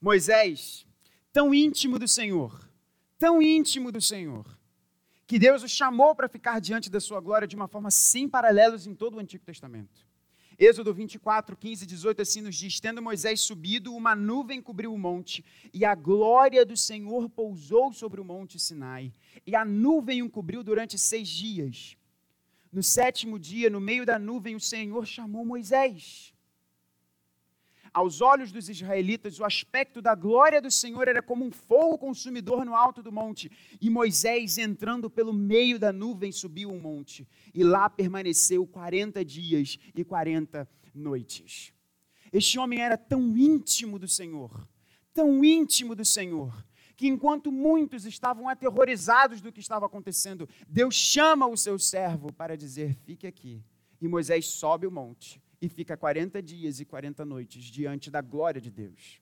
Moisés, 0.00 0.84
tão 1.32 1.54
íntimo 1.54 1.96
do 1.96 2.08
Senhor, 2.08 2.68
tão 3.16 3.40
íntimo 3.40 3.92
do 3.92 4.00
Senhor, 4.00 4.56
que 5.26 5.38
Deus 5.38 5.62
o 5.62 5.68
chamou 5.68 6.14
para 6.14 6.28
ficar 6.28 6.60
diante 6.60 6.88
da 6.88 7.00
sua 7.00 7.20
glória 7.20 7.48
de 7.48 7.56
uma 7.56 7.66
forma 7.66 7.90
sem 7.90 8.28
paralelos 8.28 8.86
em 8.86 8.94
todo 8.94 9.16
o 9.16 9.20
Antigo 9.20 9.44
Testamento. 9.44 10.06
Êxodo 10.58 10.94
24, 10.94 11.54
15 11.54 11.84
e 11.84 11.86
18 11.86 12.22
assim 12.22 12.40
nos 12.40 12.56
diz: 12.56 12.80
Tendo 12.80 13.02
Moisés 13.02 13.40
subido, 13.42 13.94
uma 13.94 14.14
nuvem 14.14 14.62
cobriu 14.62 14.94
o 14.94 14.98
monte, 14.98 15.44
e 15.72 15.84
a 15.84 15.94
glória 15.94 16.64
do 16.64 16.76
Senhor 16.76 17.28
pousou 17.28 17.92
sobre 17.92 18.20
o 18.20 18.24
monte 18.24 18.58
Sinai. 18.58 19.12
E 19.46 19.54
a 19.54 19.64
nuvem 19.64 20.22
o 20.22 20.30
cobriu 20.30 20.62
durante 20.62 20.98
seis 20.98 21.28
dias. 21.28 21.96
No 22.72 22.82
sétimo 22.82 23.38
dia, 23.38 23.68
no 23.68 23.80
meio 23.80 24.06
da 24.06 24.18
nuvem, 24.18 24.54
o 24.54 24.60
Senhor 24.60 25.06
chamou 25.06 25.44
Moisés. 25.44 26.32
Aos 27.92 28.20
olhos 28.20 28.52
dos 28.52 28.68
israelitas, 28.68 29.38
o 29.38 29.44
aspecto 29.44 30.02
da 30.02 30.14
glória 30.14 30.60
do 30.60 30.70
Senhor 30.70 31.08
era 31.08 31.22
como 31.22 31.44
um 31.44 31.50
fogo 31.50 31.98
consumidor 31.98 32.64
no 32.64 32.74
alto 32.74 33.02
do 33.02 33.12
monte. 33.12 33.50
E 33.80 33.88
Moisés, 33.88 34.58
entrando 34.58 35.10
pelo 35.10 35.32
meio 35.32 35.78
da 35.78 35.92
nuvem, 35.92 36.32
subiu 36.32 36.70
um 36.70 36.80
monte. 36.80 37.26
E 37.54 37.64
lá 37.64 37.88
permaneceu 37.88 38.66
40 38.66 39.24
dias 39.24 39.78
e 39.94 40.04
40 40.04 40.68
noites. 40.94 41.72
Este 42.32 42.58
homem 42.58 42.80
era 42.80 42.96
tão 42.96 43.36
íntimo 43.36 43.98
do 43.98 44.08
Senhor, 44.08 44.68
tão 45.14 45.44
íntimo 45.44 45.94
do 45.94 46.04
Senhor, 46.04 46.64
que 46.96 47.06
enquanto 47.06 47.52
muitos 47.52 48.04
estavam 48.04 48.48
aterrorizados 48.48 49.40
do 49.40 49.52
que 49.52 49.60
estava 49.60 49.86
acontecendo, 49.86 50.48
Deus 50.68 50.94
chama 50.94 51.46
o 51.46 51.56
seu 51.56 51.78
servo 51.78 52.32
para 52.32 52.56
dizer: 52.56 52.96
fique 53.04 53.26
aqui. 53.26 53.62
E 54.00 54.08
Moisés 54.08 54.46
sobe 54.46 54.86
o 54.86 54.90
monte 54.90 55.40
e 55.60 55.68
fica 55.68 55.96
40 55.96 56.42
dias 56.42 56.80
e 56.80 56.84
40 56.84 57.24
noites 57.24 57.64
diante 57.64 58.10
da 58.10 58.20
glória 58.20 58.60
de 58.60 58.70
Deus. 58.70 59.20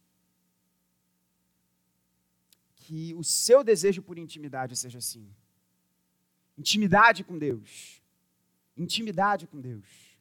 Que 2.77 3.15
o 3.15 3.25
seu 3.25 3.65
desejo 3.65 4.03
por 4.03 4.19
intimidade 4.19 4.77
seja 4.77 4.99
assim. 4.99 5.29
Intimidade 6.59 7.25
com 7.25 7.39
Deus. 7.39 8.03
Intimidade 8.77 9.47
com 9.47 9.61
Deus. 9.61 10.15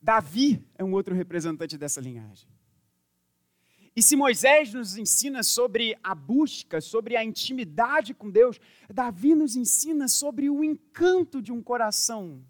Davi 0.00 0.62
é 0.76 0.84
um 0.84 0.92
outro 0.92 1.14
representante 1.14 1.78
dessa 1.78 2.00
linhagem. 2.00 2.53
E 3.96 4.02
se 4.02 4.16
Moisés 4.16 4.74
nos 4.74 4.96
ensina 4.96 5.42
sobre 5.42 5.96
a 6.02 6.14
busca, 6.14 6.80
sobre 6.80 7.16
a 7.16 7.24
intimidade 7.24 8.12
com 8.12 8.28
Deus, 8.28 8.58
Davi 8.92 9.34
nos 9.34 9.54
ensina 9.54 10.08
sobre 10.08 10.50
o 10.50 10.64
encanto 10.64 11.40
de 11.40 11.52
um 11.52 11.62
coração 11.62 12.44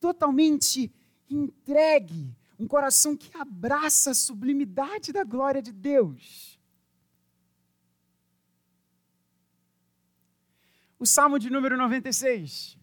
totalmente 0.00 0.90
entregue, 1.28 2.34
um 2.58 2.66
coração 2.66 3.16
que 3.16 3.36
abraça 3.36 4.10
a 4.10 4.14
sublimidade 4.14 5.12
da 5.12 5.24
glória 5.24 5.60
de 5.60 5.72
Deus. 5.72 6.58
O 10.98 11.04
Salmo 11.04 11.38
de 11.38 11.50
número 11.50 11.76
96. 11.76 12.78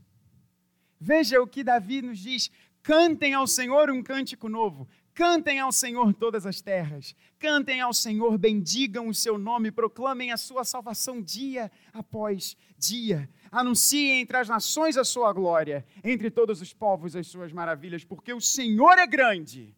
Veja 1.00 1.42
o 1.42 1.48
que 1.48 1.64
Davi 1.64 2.02
nos 2.02 2.20
diz: 2.20 2.52
cantem 2.84 3.34
ao 3.34 3.48
Senhor 3.48 3.90
um 3.90 4.04
cântico 4.04 4.48
novo, 4.48 4.88
Cantem 5.20 5.60
ao 5.60 5.70
Senhor 5.70 6.14
todas 6.14 6.46
as 6.46 6.62
terras, 6.62 7.14
cantem 7.38 7.82
ao 7.82 7.94
Senhor, 7.94 8.38
bendigam 8.38 9.10
o 9.10 9.14
seu 9.14 9.38
nome, 9.38 9.70
proclamem 9.70 10.32
a 10.32 10.38
sua 10.38 10.64
salvação 10.64 11.22
dia 11.22 11.70
após 11.92 12.56
dia. 12.78 13.30
Anunciem 13.52 14.22
entre 14.22 14.38
as 14.38 14.48
nações 14.48 14.96
a 14.96 15.04
sua 15.04 15.34
glória, 15.34 15.86
entre 16.06 16.32
todos 16.32 16.62
os 16.62 16.74
povos 16.74 17.18
as 17.18 17.28
suas 17.28 17.52
maravilhas, 17.52 18.06
porque 18.06 18.32
o 18.32 18.40
Senhor 18.40 18.98
é 18.98 19.06
grande 19.06 19.76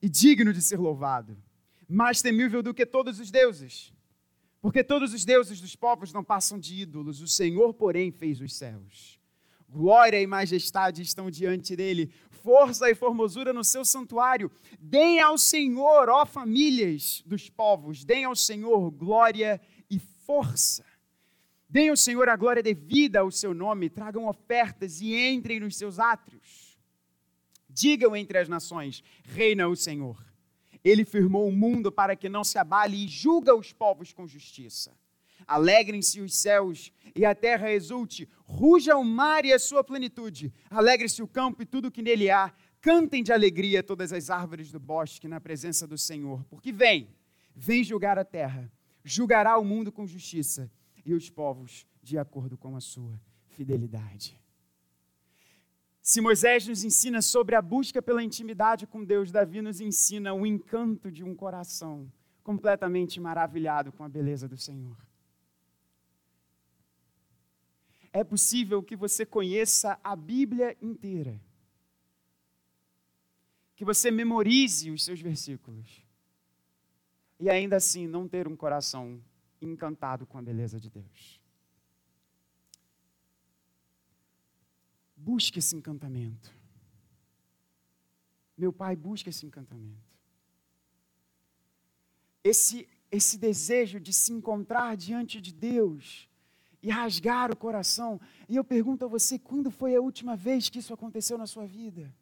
e 0.00 0.08
digno 0.08 0.54
de 0.54 0.62
ser 0.62 0.78
louvado, 0.78 1.36
mais 1.86 2.22
temível 2.22 2.62
do 2.62 2.72
que 2.72 2.86
todos 2.86 3.20
os 3.20 3.30
deuses. 3.30 3.92
Porque 4.62 4.82
todos 4.82 5.12
os 5.12 5.22
deuses 5.22 5.60
dos 5.60 5.76
povos 5.76 6.14
não 6.14 6.24
passam 6.24 6.58
de 6.58 6.76
ídolos, 6.76 7.20
o 7.20 7.28
Senhor, 7.28 7.74
porém, 7.74 8.10
fez 8.10 8.40
os 8.40 8.56
céus. 8.56 9.19
Glória 9.70 10.20
e 10.20 10.26
majestade 10.26 11.00
estão 11.00 11.30
diante 11.30 11.76
dele, 11.76 12.12
força 12.28 12.90
e 12.90 12.94
formosura 12.94 13.52
no 13.52 13.62
seu 13.62 13.84
santuário. 13.84 14.50
Deem 14.80 15.20
ao 15.20 15.38
Senhor, 15.38 16.08
ó 16.08 16.26
famílias 16.26 17.22
dos 17.24 17.48
povos, 17.48 18.04
deem 18.04 18.24
ao 18.24 18.34
Senhor 18.34 18.90
glória 18.90 19.60
e 19.88 19.98
força. 19.98 20.84
Deem 21.68 21.90
ao 21.90 21.96
Senhor 21.96 22.28
a 22.28 22.34
glória 22.34 22.64
devida 22.64 23.20
ao 23.20 23.30
seu 23.30 23.54
nome, 23.54 23.88
tragam 23.88 24.26
ofertas 24.26 25.00
e 25.00 25.14
entrem 25.14 25.60
nos 25.60 25.76
seus 25.76 26.00
átrios. 26.00 26.76
Digam 27.68 28.16
entre 28.16 28.38
as 28.38 28.48
nações: 28.48 29.04
reina 29.22 29.68
o 29.68 29.76
Senhor. 29.76 30.18
Ele 30.82 31.04
firmou 31.04 31.46
o 31.46 31.52
mundo 31.52 31.92
para 31.92 32.16
que 32.16 32.28
não 32.28 32.42
se 32.42 32.58
abale 32.58 33.04
e 33.04 33.06
julga 33.06 33.54
os 33.54 33.72
povos 33.72 34.12
com 34.12 34.26
justiça. 34.26 34.92
Alegrem-se 35.50 36.20
os 36.20 36.36
céus 36.36 36.92
e 37.12 37.24
a 37.24 37.34
terra 37.34 37.72
exulte, 37.72 38.28
ruja 38.44 38.96
o 38.96 39.04
mar 39.04 39.44
e 39.44 39.52
a 39.52 39.58
sua 39.58 39.82
plenitude, 39.82 40.54
alegre-se 40.70 41.20
o 41.24 41.26
campo 41.26 41.60
e 41.60 41.66
tudo 41.66 41.90
que 41.90 42.02
nele 42.02 42.30
há, 42.30 42.54
cantem 42.80 43.20
de 43.20 43.32
alegria 43.32 43.82
todas 43.82 44.12
as 44.12 44.30
árvores 44.30 44.70
do 44.70 44.78
bosque 44.78 45.26
na 45.26 45.40
presença 45.40 45.88
do 45.88 45.98
Senhor, 45.98 46.44
porque 46.44 46.70
vem, 46.70 47.12
vem 47.52 47.82
julgar 47.82 48.16
a 48.16 48.24
terra, 48.24 48.70
julgará 49.02 49.58
o 49.58 49.64
mundo 49.64 49.90
com 49.90 50.06
justiça 50.06 50.70
e 51.04 51.12
os 51.12 51.28
povos 51.28 51.84
de 52.00 52.16
acordo 52.16 52.56
com 52.56 52.76
a 52.76 52.80
sua 52.80 53.20
fidelidade. 53.48 54.40
Se 56.00 56.20
Moisés 56.20 56.68
nos 56.68 56.84
ensina 56.84 57.20
sobre 57.20 57.56
a 57.56 57.60
busca 57.60 58.00
pela 58.00 58.22
intimidade 58.22 58.86
com 58.86 59.02
Deus, 59.02 59.32
Davi 59.32 59.60
nos 59.60 59.80
ensina 59.80 60.32
o 60.32 60.46
encanto 60.46 61.10
de 61.10 61.24
um 61.24 61.34
coração 61.34 62.08
completamente 62.44 63.18
maravilhado 63.18 63.90
com 63.90 64.04
a 64.04 64.08
beleza 64.08 64.46
do 64.46 64.56
Senhor 64.56 65.09
é 68.12 68.24
possível 68.24 68.82
que 68.82 68.96
você 68.96 69.24
conheça 69.24 69.98
a 70.02 70.16
Bíblia 70.16 70.76
inteira, 70.82 71.40
que 73.76 73.84
você 73.84 74.10
memorize 74.10 74.90
os 74.90 75.04
seus 75.04 75.20
versículos, 75.20 76.04
e 77.38 77.48
ainda 77.48 77.76
assim 77.76 78.06
não 78.06 78.28
ter 78.28 78.46
um 78.48 78.56
coração 78.56 79.22
encantado 79.62 80.26
com 80.26 80.38
a 80.38 80.42
beleza 80.42 80.80
de 80.80 80.90
Deus. 80.90 81.40
Busque 85.16 85.58
esse 85.58 85.76
encantamento. 85.76 86.52
Meu 88.56 88.72
pai 88.72 88.96
busca 88.96 89.30
esse 89.30 89.46
encantamento. 89.46 90.10
Esse, 92.42 92.88
esse 93.10 93.38
desejo 93.38 94.00
de 94.00 94.12
se 94.12 94.32
encontrar 94.32 94.96
diante 94.96 95.40
de 95.40 95.52
Deus 95.52 96.29
e 96.82 96.90
rasgar 96.90 97.50
o 97.50 97.56
coração. 97.56 98.20
E 98.48 98.56
eu 98.56 98.64
pergunto 98.64 99.04
a 99.04 99.08
você: 99.08 99.38
quando 99.38 99.70
foi 99.70 99.94
a 99.94 100.00
última 100.00 100.36
vez 100.36 100.68
que 100.68 100.78
isso 100.78 100.94
aconteceu 100.94 101.36
na 101.36 101.46
sua 101.46 101.66
vida? 101.66 102.12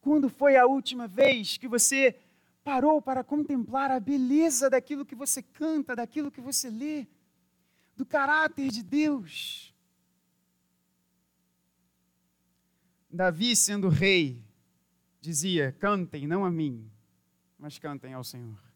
Quando 0.00 0.28
foi 0.28 0.56
a 0.56 0.66
última 0.66 1.06
vez 1.06 1.56
que 1.56 1.68
você 1.68 2.16
parou 2.64 3.02
para 3.02 3.22
contemplar 3.22 3.90
a 3.90 4.00
beleza 4.00 4.70
daquilo 4.70 5.04
que 5.04 5.14
você 5.14 5.42
canta, 5.42 5.96
daquilo 5.96 6.30
que 6.30 6.40
você 6.40 6.70
lê, 6.70 7.06
do 7.96 8.06
caráter 8.06 8.68
de 8.68 8.82
Deus? 8.82 9.74
Davi, 13.10 13.56
sendo 13.56 13.88
rei, 13.88 14.42
dizia: 15.20 15.72
Cantem 15.72 16.26
não 16.26 16.44
a 16.44 16.50
mim, 16.50 16.88
mas 17.58 17.78
cantem 17.78 18.14
ao 18.14 18.24
Senhor. 18.24 18.69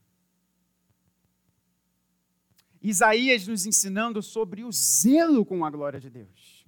Isaías 2.84 3.46
nos 3.46 3.64
ensinando 3.64 4.22
sobre 4.22 4.62
o 4.62 4.70
zelo 4.70 5.42
com 5.42 5.64
a 5.64 5.70
glória 5.70 5.98
de 5.98 6.10
Deus. 6.10 6.66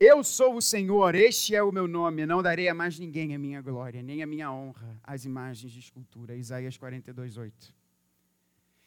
Eu 0.00 0.24
sou 0.24 0.56
o 0.56 0.62
Senhor, 0.62 1.14
este 1.14 1.54
é 1.54 1.62
o 1.62 1.70
meu 1.70 1.86
nome, 1.86 2.24
não 2.24 2.42
darei 2.42 2.66
a 2.66 2.74
mais 2.74 2.98
ninguém 2.98 3.34
a 3.34 3.38
minha 3.38 3.60
glória, 3.60 4.02
nem 4.02 4.22
a 4.22 4.26
minha 4.26 4.50
honra, 4.50 4.98
as 5.04 5.26
imagens 5.26 5.70
de 5.70 5.78
escultura. 5.78 6.34
Isaías 6.34 6.78
42, 6.78 7.36
8. 7.36 7.74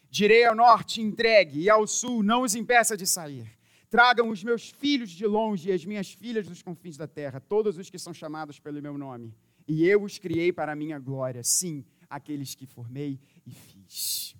Direi 0.10 0.46
ao 0.46 0.56
norte, 0.56 1.00
entregue, 1.00 1.60
e 1.62 1.70
ao 1.70 1.86
sul, 1.86 2.24
não 2.24 2.42
os 2.42 2.56
impeça 2.56 2.98
de 2.98 3.06
sair. 3.06 3.48
Tragam 3.88 4.30
os 4.30 4.44
meus 4.44 4.72
filhos 4.72 5.12
de 5.12 5.28
longe 5.28 5.70
e 5.70 5.72
as 5.72 5.86
minhas 5.86 6.12
filhas 6.12 6.48
dos 6.48 6.64
confins 6.64 6.98
da 6.98 7.08
terra, 7.08 7.40
todos 7.40 7.78
os 7.78 7.88
que 7.88 8.00
são 8.00 8.16
chamados 8.16 8.60
pelo 8.60 8.82
meu 8.82 8.98
nome. 8.98 9.32
E 9.68 9.86
eu 9.86 10.02
os 10.02 10.18
criei 10.18 10.52
para 10.52 10.72
a 10.72 10.76
minha 10.76 10.98
glória, 10.98 11.44
sim, 11.44 11.86
aqueles 12.10 12.56
que 12.56 12.66
formei 12.66 13.20
e 13.46 13.52
fiz. 13.52 14.36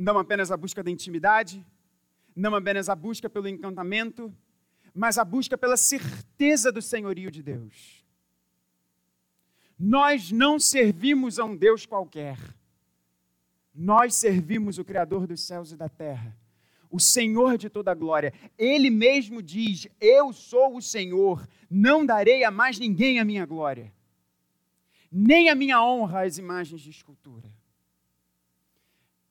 Não 0.00 0.18
apenas 0.18 0.50
a 0.50 0.56
busca 0.56 0.82
da 0.82 0.90
intimidade, 0.90 1.64
não 2.34 2.54
apenas 2.54 2.88
a 2.88 2.94
busca 2.94 3.28
pelo 3.28 3.48
encantamento, 3.48 4.34
mas 4.94 5.18
a 5.18 5.24
busca 5.24 5.58
pela 5.58 5.76
certeza 5.76 6.72
do 6.72 6.80
senhorio 6.80 7.30
de 7.30 7.42
Deus. 7.42 8.04
Nós 9.78 10.30
não 10.30 10.58
servimos 10.58 11.38
a 11.38 11.44
um 11.44 11.56
Deus 11.56 11.86
qualquer. 11.86 12.38
Nós 13.74 14.14
servimos 14.14 14.78
o 14.78 14.84
Criador 14.84 15.26
dos 15.26 15.42
céus 15.42 15.70
e 15.72 15.76
da 15.76 15.88
terra, 15.88 16.36
o 16.90 16.98
Senhor 16.98 17.56
de 17.56 17.70
toda 17.70 17.90
a 17.90 17.94
glória. 17.94 18.32
Ele 18.58 18.90
mesmo 18.90 19.40
diz: 19.42 19.86
Eu 20.00 20.32
sou 20.32 20.76
o 20.76 20.82
Senhor, 20.82 21.46
não 21.70 22.04
darei 22.04 22.42
a 22.42 22.50
mais 22.50 22.78
ninguém 22.78 23.20
a 23.20 23.24
minha 23.24 23.46
glória, 23.46 23.92
nem 25.10 25.48
a 25.48 25.54
minha 25.54 25.82
honra 25.82 26.24
às 26.24 26.36
imagens 26.36 26.80
de 26.80 26.90
escultura. 26.90 27.48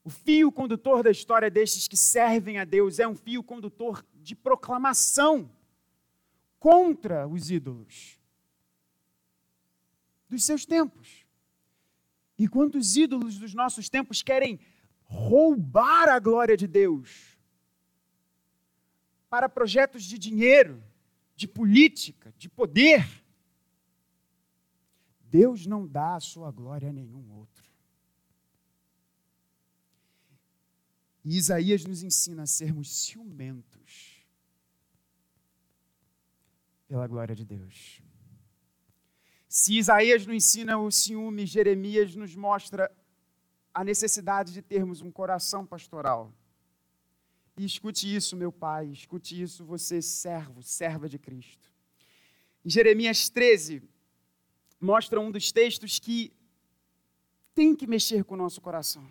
O 0.09 0.11
fio 0.11 0.51
condutor 0.51 1.03
da 1.03 1.11
história 1.11 1.51
destes 1.51 1.87
que 1.87 1.95
servem 1.95 2.57
a 2.57 2.65
Deus 2.65 2.97
é 2.97 3.07
um 3.07 3.13
fio 3.13 3.43
condutor 3.43 4.03
de 4.15 4.35
proclamação 4.35 5.51
contra 6.57 7.27
os 7.27 7.51
ídolos 7.51 8.19
dos 10.27 10.43
seus 10.43 10.65
tempos. 10.65 11.27
E 12.39 12.47
quantos 12.47 12.97
ídolos 12.97 13.37
dos 13.37 13.53
nossos 13.53 13.87
tempos 13.87 14.23
querem 14.23 14.59
roubar 15.03 16.09
a 16.09 16.17
glória 16.17 16.57
de 16.57 16.65
Deus 16.65 17.37
para 19.29 19.47
projetos 19.47 20.03
de 20.03 20.17
dinheiro, 20.17 20.83
de 21.35 21.47
política, 21.47 22.33
de 22.35 22.49
poder? 22.49 23.07
Deus 25.25 25.67
não 25.67 25.85
dá 25.85 26.15
a 26.15 26.19
sua 26.19 26.49
glória 26.49 26.89
a 26.89 26.93
nenhum 26.93 27.31
outro. 27.33 27.58
E 31.29 31.37
Isaías 31.37 31.85
nos 31.85 32.01
ensina 32.01 32.41
a 32.41 32.47
sermos 32.47 32.89
ciumentos 32.89 34.25
pela 36.87 37.05
glória 37.05 37.35
de 37.35 37.45
Deus. 37.45 38.01
Se 39.47 39.77
Isaías 39.77 40.25
nos 40.25 40.35
ensina 40.35 40.79
o 40.79 40.89
ciúme, 40.89 41.45
Jeremias 41.45 42.15
nos 42.15 42.35
mostra 42.35 42.91
a 43.71 43.83
necessidade 43.83 44.51
de 44.51 44.63
termos 44.63 45.03
um 45.03 45.11
coração 45.11 45.67
pastoral. 45.67 46.33
E 47.55 47.63
escute 47.63 48.11
isso, 48.11 48.35
meu 48.35 48.51
pai, 48.51 48.87
escute 48.87 49.39
isso, 49.39 49.63
você, 49.63 50.01
servo, 50.01 50.63
serva 50.63 51.07
de 51.07 51.19
Cristo. 51.19 51.71
Em 52.65 52.71
Jeremias 52.71 53.29
13, 53.29 53.83
mostra 54.81 55.19
um 55.19 55.29
dos 55.29 55.51
textos 55.51 55.99
que 55.99 56.33
tem 57.53 57.75
que 57.75 57.85
mexer 57.85 58.23
com 58.23 58.33
o 58.33 58.37
nosso 58.37 58.59
coração. 58.59 59.07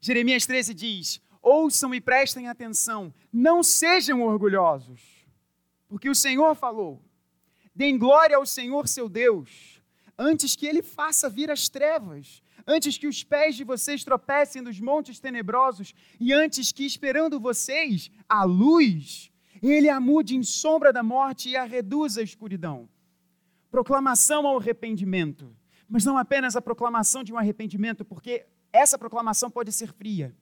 Jeremias 0.00 0.46
13 0.46 0.74
diz: 0.74 1.20
Ouçam 1.42 1.94
e 1.94 2.00
prestem 2.00 2.48
atenção, 2.48 3.12
não 3.32 3.62
sejam 3.62 4.22
orgulhosos, 4.22 5.00
porque 5.88 6.08
o 6.08 6.14
Senhor 6.14 6.54
falou. 6.54 7.02
Deem 7.74 7.96
glória 7.96 8.36
ao 8.36 8.44
Senhor 8.44 8.88
seu 8.88 9.08
Deus, 9.08 9.80
antes 10.18 10.56
que 10.56 10.66
ele 10.66 10.82
faça 10.82 11.30
vir 11.30 11.50
as 11.50 11.68
trevas, 11.68 12.42
antes 12.66 12.98
que 12.98 13.06
os 13.06 13.22
pés 13.22 13.54
de 13.54 13.64
vocês 13.64 14.02
tropecem 14.02 14.60
nos 14.60 14.80
montes 14.80 15.20
tenebrosos, 15.20 15.94
e 16.18 16.32
antes 16.32 16.72
que, 16.72 16.84
esperando 16.84 17.38
vocês, 17.38 18.10
a 18.28 18.42
luz, 18.44 19.30
ele 19.62 19.88
a 19.88 20.00
mude 20.00 20.36
em 20.36 20.42
sombra 20.42 20.92
da 20.92 21.02
morte 21.02 21.50
e 21.50 21.56
a 21.56 21.64
reduza 21.64 22.20
à 22.20 22.24
escuridão. 22.24 22.88
Proclamação 23.70 24.46
ao 24.46 24.58
arrependimento, 24.58 25.54
mas 25.88 26.04
não 26.04 26.18
apenas 26.18 26.56
a 26.56 26.62
proclamação 26.62 27.22
de 27.22 27.32
um 27.32 27.38
arrependimento, 27.38 28.04
porque 28.04 28.46
essa 28.72 28.98
proclamação 28.98 29.50
pode 29.50 29.72
ser 29.72 29.92
fria 29.92 30.34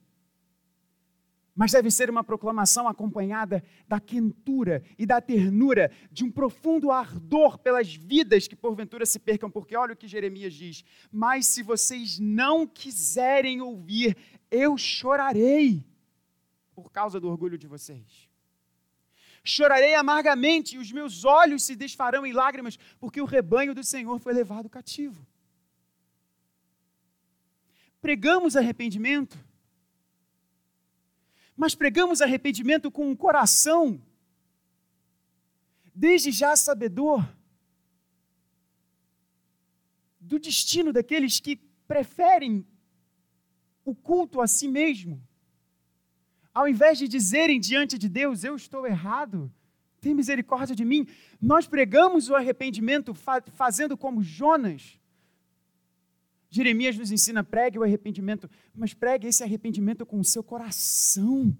mas 1.57 1.71
deve 1.71 1.89
ser 1.89 2.07
uma 2.07 2.23
proclamação 2.23 2.87
acompanhada 2.87 3.63
da 3.87 3.99
quentura 3.99 4.83
e 4.95 5.07
da 5.07 5.19
ternura, 5.19 5.91
de 6.11 6.23
um 6.23 6.29
profundo 6.29 6.91
ardor 6.91 7.57
pelas 7.57 7.95
vidas 7.95 8.47
que 8.47 8.55
porventura 8.55 9.07
se 9.07 9.17
percam, 9.17 9.49
porque 9.49 9.75
olha 9.75 9.93
o 9.93 9.97
que 9.97 10.07
Jeremias 10.07 10.53
diz: 10.53 10.85
Mas 11.11 11.47
se 11.47 11.63
vocês 11.63 12.19
não 12.19 12.67
quiserem 12.67 13.59
ouvir, 13.59 14.15
eu 14.51 14.77
chorarei 14.77 15.83
por 16.75 16.91
causa 16.91 17.19
do 17.19 17.27
orgulho 17.27 17.57
de 17.57 17.65
vocês. 17.65 18.29
Chorarei 19.43 19.95
amargamente 19.95 20.75
e 20.75 20.77
os 20.77 20.91
meus 20.91 21.25
olhos 21.25 21.63
se 21.63 21.75
desfarão 21.75 22.23
em 22.23 22.33
lágrimas, 22.33 22.77
porque 22.99 23.19
o 23.19 23.25
rebanho 23.25 23.73
do 23.73 23.83
Senhor 23.83 24.19
foi 24.19 24.31
levado 24.31 24.69
cativo. 24.69 25.25
Pregamos 28.07 28.55
arrependimento, 28.55 29.37
mas 31.57 31.75
pregamos 31.75 32.21
arrependimento 32.21 32.89
com 32.89 33.11
um 33.11 33.13
coração, 33.13 34.01
desde 35.93 36.31
já 36.31 36.55
sabedor 36.55 37.27
do 40.21 40.39
destino 40.39 40.93
daqueles 40.93 41.41
que 41.41 41.57
preferem 41.85 42.65
o 43.83 43.93
culto 43.93 44.39
a 44.39 44.47
si 44.47 44.69
mesmo. 44.69 45.21
Ao 46.53 46.65
invés 46.65 46.97
de 46.97 47.09
dizerem 47.09 47.59
diante 47.59 47.97
de 47.97 48.07
Deus, 48.07 48.41
eu 48.41 48.55
estou 48.55 48.87
errado, 48.87 49.51
tem 49.99 50.15
misericórdia 50.15 50.73
de 50.73 50.85
mim, 50.85 51.05
nós 51.41 51.67
pregamos 51.67 52.29
o 52.29 52.35
arrependimento 52.35 53.13
fazendo 53.13 53.97
como 53.97 54.23
Jonas, 54.23 54.97
Jeremias 56.49 56.97
nos 56.97 57.11
ensina: 57.11 57.43
pregue 57.43 57.77
o 57.77 57.83
arrependimento, 57.83 58.49
mas 58.73 58.93
pregue 58.93 59.27
esse 59.27 59.43
arrependimento 59.43 60.05
com 60.05 60.19
o 60.19 60.23
seu 60.23 60.43
coração. 60.43 61.55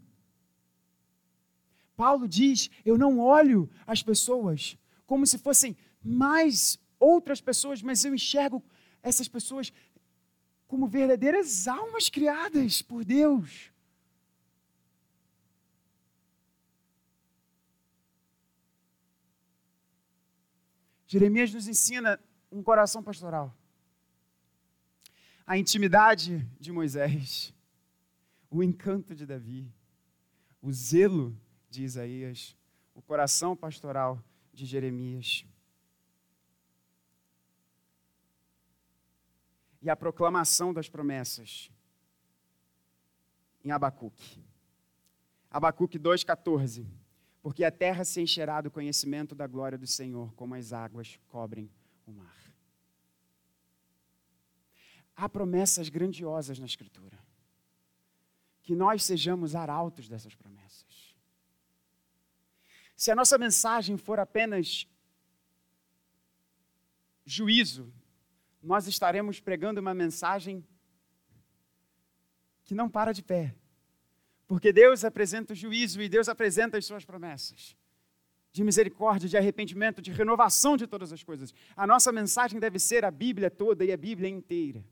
Paulo 1.95 2.27
diz: 2.27 2.69
Eu 2.85 2.97
não 2.97 3.19
olho 3.19 3.69
as 3.85 4.01
pessoas 4.03 4.77
como 5.05 5.25
se 5.25 5.37
fossem 5.37 5.75
mais 6.03 6.79
outras 6.99 7.41
pessoas, 7.41 7.81
mas 7.81 8.03
eu 8.03 8.13
enxergo 8.13 8.63
essas 9.01 9.27
pessoas 9.27 9.71
como 10.67 10.87
verdadeiras 10.87 11.67
almas 11.67 12.09
criadas 12.09 12.81
por 12.81 13.03
Deus. 13.03 13.71
Jeremias 21.07 21.53
nos 21.53 21.69
ensina 21.69 22.19
um 22.51 22.61
coração 22.61 23.01
pastoral 23.01 23.56
a 25.47 25.57
intimidade 25.57 26.45
de 26.59 26.73
Moisés, 26.73 27.53
o 28.51 28.61
encanto 28.61 29.15
de 29.15 29.25
Davi, 29.25 29.73
o 30.61 30.73
zelo 30.73 31.39
de 31.69 31.83
Isaías, 31.83 32.53
o 32.93 33.01
coração 33.01 33.55
pastoral 33.55 34.21
de 34.53 34.65
Jeremias. 34.65 35.45
E 39.81 39.89
a 39.89 39.95
proclamação 39.95 40.73
das 40.73 40.89
promessas 40.89 41.71
em 43.63 43.71
Abacuque. 43.71 44.43
Abacuque 45.49 45.97
2,14. 45.97 46.85
Porque 47.41 47.63
a 47.63 47.71
terra 47.71 48.03
se 48.03 48.19
encherá 48.19 48.59
do 48.59 48.69
conhecimento 48.69 49.33
da 49.33 49.47
glória 49.47 49.77
do 49.77 49.87
Senhor, 49.87 50.33
como 50.33 50.55
as 50.55 50.73
águas 50.73 51.17
cobrem 51.29 51.71
o 52.05 52.11
mar. 52.11 52.46
Há 55.17 55.27
promessas 55.27 55.89
grandiosas 55.89 56.59
na 56.59 56.67
Escritura. 56.67 57.17
Que 58.61 58.75
nós 58.75 59.03
sejamos 59.03 59.55
arautos 59.55 60.07
dessas 60.07 60.35
promessas. 60.35 61.15
Se 62.95 63.09
a 63.09 63.15
nossa 63.15 63.35
mensagem 63.35 63.97
for 63.97 64.19
apenas 64.19 64.87
juízo, 67.25 67.91
nós 68.61 68.87
estaremos 68.87 69.39
pregando 69.39 69.81
uma 69.81 69.93
mensagem 69.93 70.63
que 72.63 72.75
não 72.75 72.87
para 72.87 73.11
de 73.11 73.23
pé. 73.23 73.55
Porque 74.45 74.71
Deus 74.71 75.03
apresenta 75.03 75.53
o 75.53 75.55
juízo 75.55 75.99
e 75.99 76.07
Deus 76.07 76.29
apresenta 76.29 76.77
as 76.77 76.85
suas 76.85 77.03
promessas 77.03 77.75
de 78.51 78.63
misericórdia, 78.63 79.29
de 79.29 79.37
arrependimento, 79.37 80.01
de 80.01 80.11
renovação 80.11 80.75
de 80.75 80.87
todas 80.87 81.13
as 81.13 81.21
coisas. 81.21 81.53
A 81.75 81.85
nossa 81.85 82.11
mensagem 82.11 82.59
deve 82.59 82.79
ser 82.79 83.05
a 83.05 83.11
Bíblia 83.11 83.51
toda 83.51 83.83
e 83.85 83.91
a 83.91 83.97
Bíblia 83.97 84.29
inteira 84.29 84.83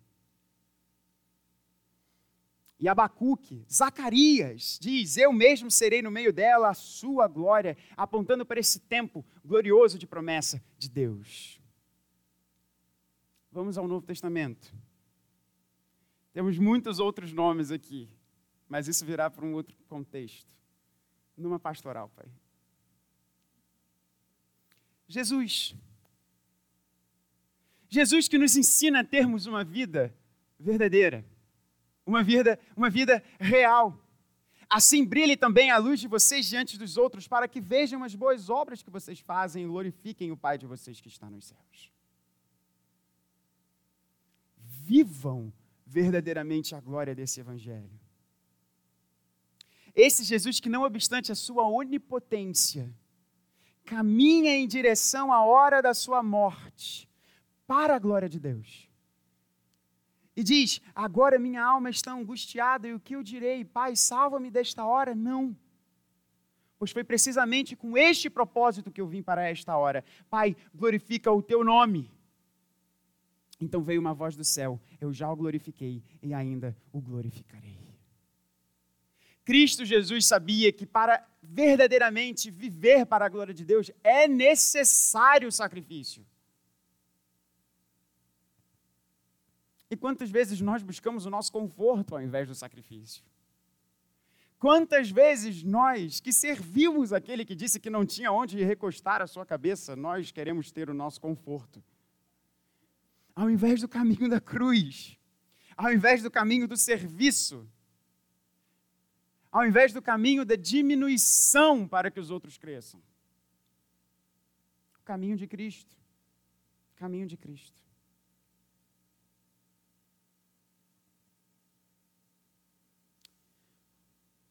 e 2.78 2.90
Abacuque, 2.90 3.66
Zacarias 3.72 4.78
diz: 4.82 5.16
Eu 5.18 5.32
mesmo 5.32 5.72
serei 5.72 6.02
no 6.02 6.12
meio 6.12 6.34
dela 6.34 6.70
a 6.70 6.74
sua 6.74 7.28
glória, 7.28 7.78
apontando 7.96 8.46
para 8.46 8.60
esse 8.60 8.80
tempo 8.80 9.26
glorioso 9.44 9.98
de 9.98 10.06
promessa 10.06 10.62
de 10.78 10.90
Deus. 10.90 11.62
Vamos 13.52 13.78
ao 13.78 13.88
Novo 13.88 14.06
Testamento. 14.06 14.74
Temos 16.34 16.60
muitos 16.60 17.00
outros 17.00 17.32
nomes 17.32 17.72
aqui, 17.72 18.10
mas 18.68 18.90
isso 18.90 19.06
virá 19.06 19.30
para 19.30 19.46
um 19.46 19.54
outro 19.54 19.78
contexto. 19.88 20.54
Numa 21.38 21.60
pastoral, 21.60 22.10
Pai. 22.10 22.26
Jesus. 25.08 25.74
Jesus 27.88 28.28
que 28.28 28.38
nos 28.38 28.58
ensina 28.58 29.00
a 29.00 29.04
termos 29.04 29.46
uma 29.46 29.64
vida 29.64 30.14
verdadeira 30.60 31.24
uma 32.06 32.24
vida, 32.24 32.60
uma 32.76 32.90
vida 32.90 33.24
real. 33.40 33.98
Assim 34.70 35.06
brilhe 35.06 35.36
também 35.36 35.72
a 35.72 35.78
luz 35.78 36.00
de 36.00 36.08
vocês 36.08 36.46
diante 36.46 36.78
dos 36.78 36.98
outros, 36.98 37.28
para 37.28 37.48
que 37.48 37.62
vejam 37.62 38.04
as 38.04 38.16
boas 38.16 38.50
obras 38.50 38.82
que 38.82 38.90
vocês 38.90 39.20
fazem 39.20 39.64
e 39.64 39.68
glorifiquem 39.68 40.32
o 40.32 40.38
Pai 40.38 40.58
de 40.58 40.66
vocês 40.66 41.00
que 41.00 41.08
está 41.08 41.30
nos 41.30 41.46
céus. 41.46 41.92
Vivam 44.58 45.54
verdadeiramente 45.86 46.76
a 46.76 46.82
glória 46.82 47.16
desse 47.16 47.40
Evangelho. 47.40 48.00
Esse 49.96 50.24
Jesus 50.24 50.60
que, 50.60 50.70
não 50.70 50.84
obstante 50.84 51.32
a 51.32 51.36
sua 51.36 51.68
onipotência, 51.68 52.94
caminha 53.86 54.56
em 54.56 54.68
direção 54.68 55.32
à 55.32 55.46
hora 55.46 55.82
da 55.82 55.94
sua 55.94 56.22
morte, 56.22 57.08
para 57.66 57.96
a 57.96 58.00
glória 58.00 58.28
de 58.28 58.40
Deus 58.40 58.85
e 60.36 60.44
diz: 60.44 60.82
Agora 60.94 61.40
minha 61.40 61.64
alma 61.64 61.90
está 61.90 62.12
angustiada, 62.12 62.88
e 62.88 62.94
o 62.94 63.00
que 63.00 63.16
eu 63.16 63.24
direi? 63.24 63.64
Pai, 63.64 63.96
salva-me 63.96 64.52
desta 64.52 64.86
hora? 64.86 65.16
Não. 65.16 65.56
Pois 66.78 66.92
foi 66.92 67.04
precisamente 67.04 67.76
com 67.76 67.98
este 67.98 68.30
propósito 68.30 68.92
que 68.92 69.00
eu 69.00 69.08
vim 69.08 69.24
para 69.24 69.48
esta 69.48 69.78
hora. 69.78 70.04
Pai, 70.30 70.56
glorifica 70.74 71.32
o 71.32 71.42
teu 71.42 71.64
nome. 71.64 72.12
Então 73.60 73.82
veio 73.82 74.02
uma 74.02 74.14
voz 74.14 74.36
do 74.36 74.44
céu: 74.44 74.80
Eu 75.00 75.14
já 75.14 75.32
o 75.32 75.36
glorifiquei 75.36 76.04
e 76.22 76.34
ainda 76.34 76.76
o 76.92 77.00
glorificarei. 77.00 77.76
Cristo 79.46 79.86
Jesus 79.86 80.26
sabia 80.26 80.74
que 80.74 80.88
para 80.88 81.24
verdadeiramente 81.42 82.50
viver 82.50 83.06
para 83.06 83.26
a 83.26 83.30
glória 83.30 83.54
de 83.54 83.64
Deus 83.64 83.92
é 84.04 84.28
necessário 84.28 85.48
o 85.48 85.52
sacrifício. 85.52 86.26
E 89.90 89.96
quantas 89.96 90.30
vezes 90.30 90.62
nós 90.62 90.82
buscamos 90.82 91.26
o 91.26 91.30
nosso 91.30 91.52
conforto 91.52 92.16
ao 92.16 92.22
invés 92.22 92.48
do 92.48 92.56
sacrifício? 92.56 93.24
Quantas 94.58 95.12
vezes 95.12 95.62
nós, 95.64 96.20
que 96.20 96.34
servimos 96.34 97.14
aquele 97.14 97.46
que 97.46 97.54
disse 97.54 97.80
que 97.80 97.90
não 97.90 98.06
tinha 98.06 98.32
onde 98.32 98.64
recostar 98.64 99.22
a 99.22 99.28
sua 99.28 99.46
cabeça, 99.46 99.96
nós 99.96 100.32
queremos 100.32 100.72
ter 100.72 100.90
o 100.90 100.94
nosso 100.94 101.22
conforto? 101.22 101.84
Ao 103.36 103.50
invés 103.50 103.82
do 103.82 103.88
caminho 103.88 104.30
da 104.30 104.40
cruz, 104.40 105.20
ao 105.76 105.92
invés 105.92 106.24
do 106.24 106.32
caminho 106.32 106.68
do 106.68 106.78
serviço, 106.78 107.68
ao 109.52 109.66
invés 109.66 109.94
do 109.94 110.02
caminho 110.02 110.44
da 110.44 110.56
diminuição 110.56 111.88
para 111.88 112.10
que 112.10 112.20
os 112.20 112.32
outros 112.32 112.58
cresçam. 112.58 113.00
O 115.00 115.04
caminho 115.04 115.38
de 115.38 115.48
Cristo. 115.48 115.96
O 116.94 116.96
caminho 116.98 117.28
de 117.28 117.38
Cristo. 117.38 117.85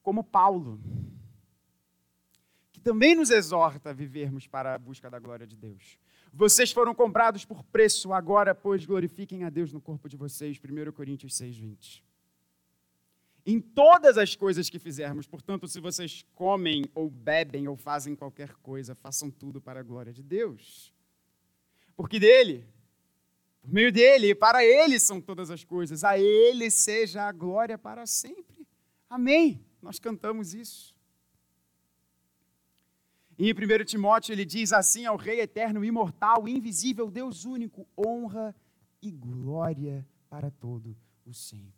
Como 0.05 0.23
Paulo, 0.23 0.79
que 2.71 2.79
também 2.79 3.15
nos 3.15 3.31
exorta 3.31 3.91
a 3.91 3.93
vivermos 3.93 4.47
para 4.47 4.75
a 4.75 4.79
busca 4.79 5.11
da 5.11 5.19
glória 5.19 5.47
de 5.47 5.57
Deus. 5.57 5.99
Vocês 6.31 6.71
foram 6.71 6.95
comprados 6.95 7.45
por 7.45 7.65
preço, 7.65 8.13
agora, 8.13 8.55
pois, 8.55 8.85
glorifiquem 8.85 9.45
a 9.45 9.51
Deus 9.51 9.73
no 9.73 9.81
corpo 9.81 10.09
de 10.09 10.17
vocês. 10.17 10.59
1 10.59 10.93
Coríntios 10.93 11.35
6, 11.37 11.57
20. 11.57 12.05
Em 13.47 13.61
todas 13.61 14.19
as 14.19 14.37
coisas 14.37 14.69
que 14.69 14.79
fizermos, 14.79 15.27
portanto, 15.27 15.67
se 15.67 15.81
vocês 15.81 16.25
comem 16.35 16.85
ou 16.95 17.09
bebem 17.09 17.67
ou 17.67 17.77
fazem 17.77 18.15
qualquer 18.15 18.55
coisa, 18.57 18.95
façam 18.95 19.31
tudo 19.31 19.61
para 19.61 19.81
a 19.81 19.83
glória 19.83 20.13
de 20.13 20.23
Deus. 20.23 20.93
Porque 21.97 22.19
dele, 22.19 22.67
por 23.63 23.73
meio 23.73 23.91
dele 23.93 24.35
para 24.35 24.65
ele 24.65 25.01
são 25.01 25.21
todas 25.21 25.51
as 25.51 25.65
coisas, 25.65 26.05
a 26.05 26.19
ele 26.19 26.71
seja 26.71 27.23
a 27.23 27.33
glória 27.33 27.79
para 27.79 28.07
sempre. 28.07 28.67
Amém. 29.09 29.65
Nós 29.85 29.99
cantamos 29.99 30.55
isso. 30.55 30.95
E 33.37 33.51
em 33.51 33.53
1 33.53 33.85
Timóteo 33.85 34.33
ele 34.33 34.47
diz 34.47 34.73
assim 34.73 35.05
ao 35.05 35.17
Rei 35.17 35.41
eterno, 35.41 35.85
imortal, 35.85 36.49
invisível, 36.49 37.11
Deus 37.11 37.45
único, 37.45 37.87
honra 37.95 38.57
e 39.03 39.11
glória 39.11 40.09
para 40.31 40.51
todo 40.51 40.97
o 41.27 41.35
sempre. 41.35 41.75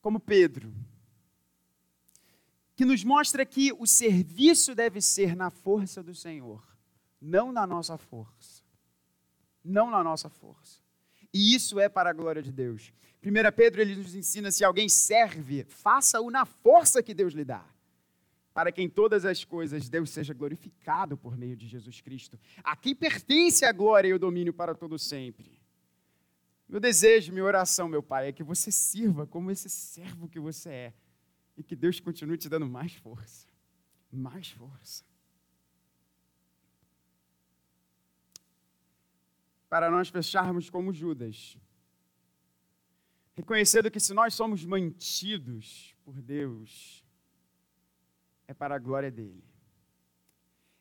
Como 0.00 0.18
Pedro, 0.18 0.72
que 2.74 2.86
nos 2.86 3.04
mostra 3.04 3.44
que 3.44 3.74
o 3.74 3.86
serviço 3.86 4.74
deve 4.74 5.02
ser 5.02 5.36
na 5.36 5.50
força 5.50 6.02
do 6.02 6.14
Senhor, 6.14 6.66
não 7.20 7.52
na 7.52 7.66
nossa 7.66 7.98
força. 7.98 8.62
Não 9.62 9.90
na 9.90 10.02
nossa 10.02 10.30
força. 10.30 10.87
E 11.38 11.54
isso 11.54 11.78
é 11.78 11.88
para 11.88 12.10
a 12.10 12.12
glória 12.12 12.42
de 12.42 12.50
Deus. 12.50 12.92
1 13.24 13.52
Pedro 13.54 13.80
ele 13.80 13.94
nos 13.94 14.12
ensina: 14.16 14.50
se 14.50 14.64
alguém 14.64 14.88
serve, 14.88 15.62
faça-o 15.68 16.32
na 16.32 16.44
força 16.44 17.00
que 17.00 17.14
Deus 17.14 17.32
lhe 17.32 17.44
dá. 17.44 17.64
Para 18.52 18.72
que 18.72 18.82
em 18.82 18.88
todas 18.88 19.24
as 19.24 19.44
coisas 19.44 19.88
Deus 19.88 20.10
seja 20.10 20.34
glorificado 20.34 21.16
por 21.16 21.36
meio 21.36 21.56
de 21.56 21.68
Jesus 21.68 22.00
Cristo. 22.00 22.36
A 22.64 22.74
quem 22.74 22.92
pertence 22.92 23.64
a 23.64 23.70
glória 23.70 24.08
e 24.08 24.14
o 24.14 24.18
domínio 24.18 24.52
para 24.52 24.74
todo 24.74 24.98
sempre. 24.98 25.62
Meu 26.68 26.80
desejo, 26.80 27.32
minha 27.32 27.44
oração, 27.44 27.88
meu 27.88 28.02
Pai, 28.02 28.26
é 28.26 28.32
que 28.32 28.42
você 28.42 28.72
sirva 28.72 29.24
como 29.24 29.52
esse 29.52 29.70
servo 29.70 30.28
que 30.28 30.40
você 30.40 30.70
é. 30.70 30.94
E 31.56 31.62
que 31.62 31.76
Deus 31.76 32.00
continue 32.00 32.36
te 32.36 32.48
dando 32.48 32.66
mais 32.66 32.94
força. 32.94 33.46
Mais 34.10 34.50
força. 34.50 35.04
Para 39.68 39.90
nós 39.90 40.08
fecharmos 40.08 40.70
como 40.70 40.92
Judas 40.92 41.58
reconhecendo 43.38 43.88
que 43.88 44.00
se 44.00 44.12
nós 44.12 44.34
somos 44.34 44.64
mantidos 44.64 45.94
por 46.04 46.20
Deus, 46.20 47.04
é 48.48 48.52
para 48.52 48.74
a 48.74 48.78
glória 48.80 49.12
dele. 49.12 49.44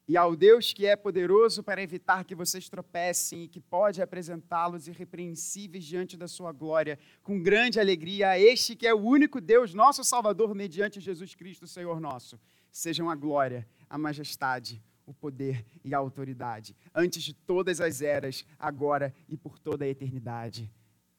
E 0.07 0.17
ao 0.17 0.35
Deus 0.35 0.73
que 0.73 0.87
é 0.87 0.95
poderoso 0.95 1.61
para 1.61 1.83
evitar 1.83 2.25
que 2.25 2.33
vocês 2.33 2.67
tropecem 2.67 3.43
e 3.43 3.47
que 3.47 3.59
pode 3.59 4.01
apresentá-los 4.01 4.87
irrepreensíveis 4.87 5.85
diante 5.85 6.17
da 6.17 6.27
sua 6.27 6.51
glória, 6.51 6.97
com 7.21 7.39
grande 7.39 7.79
alegria, 7.79 8.31
a 8.31 8.39
este 8.39 8.75
que 8.75 8.87
é 8.87 8.93
o 8.93 9.05
único 9.05 9.39
Deus, 9.39 9.75
nosso 9.75 10.03
Salvador, 10.03 10.55
mediante 10.55 10.99
Jesus 10.99 11.35
Cristo, 11.35 11.67
Senhor 11.67 11.99
nosso, 11.99 12.39
sejam 12.71 13.07
a 13.07 13.15
glória, 13.15 13.67
a 13.87 13.99
majestade, 13.99 14.81
o 15.07 15.13
poder 15.13 15.65
e 15.83 15.95
a 15.95 15.97
autoridade, 15.97 16.75
antes 16.93 17.23
de 17.23 17.33
todas 17.33 17.81
as 17.81 18.03
eras, 18.03 18.45
agora 18.59 19.11
e 19.27 19.35
por 19.35 19.57
toda 19.57 19.85
a 19.85 19.87
eternidade. 19.87 20.69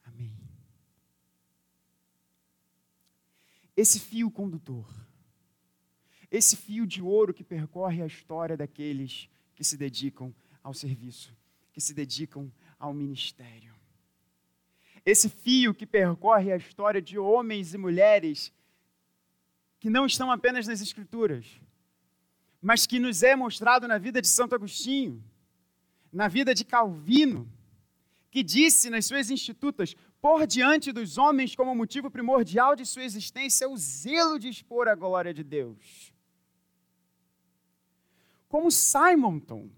Amém. 0.05 0.49
esse 3.79 4.01
fio 4.01 4.29
condutor, 4.29 4.93
esse 6.33 6.57
fio 6.57 6.85
de 6.85 7.01
ouro 7.01 7.33
que 7.33 7.45
percorre 7.45 8.03
a 8.03 8.07
história 8.07 8.57
daqueles 8.57 9.31
que 9.55 9.63
se 9.63 9.77
dedicam 9.77 10.35
ao 10.65 10.75
serviço, 10.75 11.33
que 11.73 11.81
se 11.81 11.95
dedicam 11.95 12.51
ao 12.77 12.93
ministério. 12.93 13.73
Esse 15.07 15.29
fio 15.29 15.73
que 15.73 15.87
percorre 15.87 16.51
a 16.51 16.57
história 16.57 17.01
de 17.01 17.21
homens 17.21 17.73
e 17.73 17.79
mulheres 17.79 18.53
que 19.79 19.89
não 19.89 20.07
estão 20.07 20.29
apenas 20.29 20.67
nas 20.67 20.81
Escrituras, 20.81 21.47
mas 22.61 22.87
que 22.87 22.99
nos 22.99 23.23
é 23.23 23.37
mostrado 23.37 23.87
na 23.87 23.99
vida 23.99 24.21
de 24.21 24.29
Santo 24.29 24.55
Agostinho, 24.55 25.23
na 26.13 26.29
vida 26.29 26.55
de 26.55 26.65
Calvino, 26.65 27.51
que 28.31 28.43
disse 28.43 28.91
nas 28.91 29.07
suas 29.07 29.31
institutas: 29.31 29.95
por 30.21 30.47
diante 30.47 30.93
dos 30.93 31.17
homens 31.17 31.55
como 31.55 31.75
motivo 31.75 32.11
primordial 32.11 32.75
de 32.75 32.85
sua 32.85 33.05
existência 33.05 33.69
o 33.69 33.77
zelo 33.77 34.39
de 34.39 34.49
expor 34.49 34.89
a 34.89 34.95
glória 34.95 35.33
de 35.33 35.45
Deus. 35.45 36.13
Como 38.49 38.71
Simonton, 38.71 39.71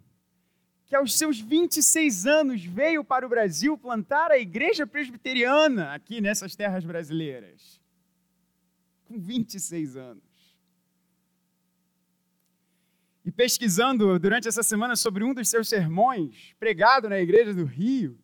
que 0.86 0.96
aos 0.96 1.16
seus 1.16 1.38
26 1.38 2.26
anos 2.26 2.64
veio 2.64 3.04
para 3.04 3.26
o 3.26 3.28
Brasil 3.28 3.76
plantar 3.76 4.30
a 4.30 4.38
igreja 4.38 4.86
presbiteriana 4.86 5.92
aqui 5.92 6.20
nessas 6.20 6.56
terras 6.56 6.84
brasileiras. 6.84 7.80
Com 9.04 9.18
26 9.18 9.96
anos. 9.96 10.29
E 13.30 13.32
pesquisando 13.32 14.18
durante 14.18 14.48
essa 14.48 14.60
semana 14.60 14.96
sobre 14.96 15.22
um 15.22 15.32
dos 15.32 15.48
seus 15.48 15.68
sermões, 15.68 16.52
pregado 16.58 17.08
na 17.08 17.20
igreja 17.20 17.54
do 17.54 17.64
Rio, 17.64 18.18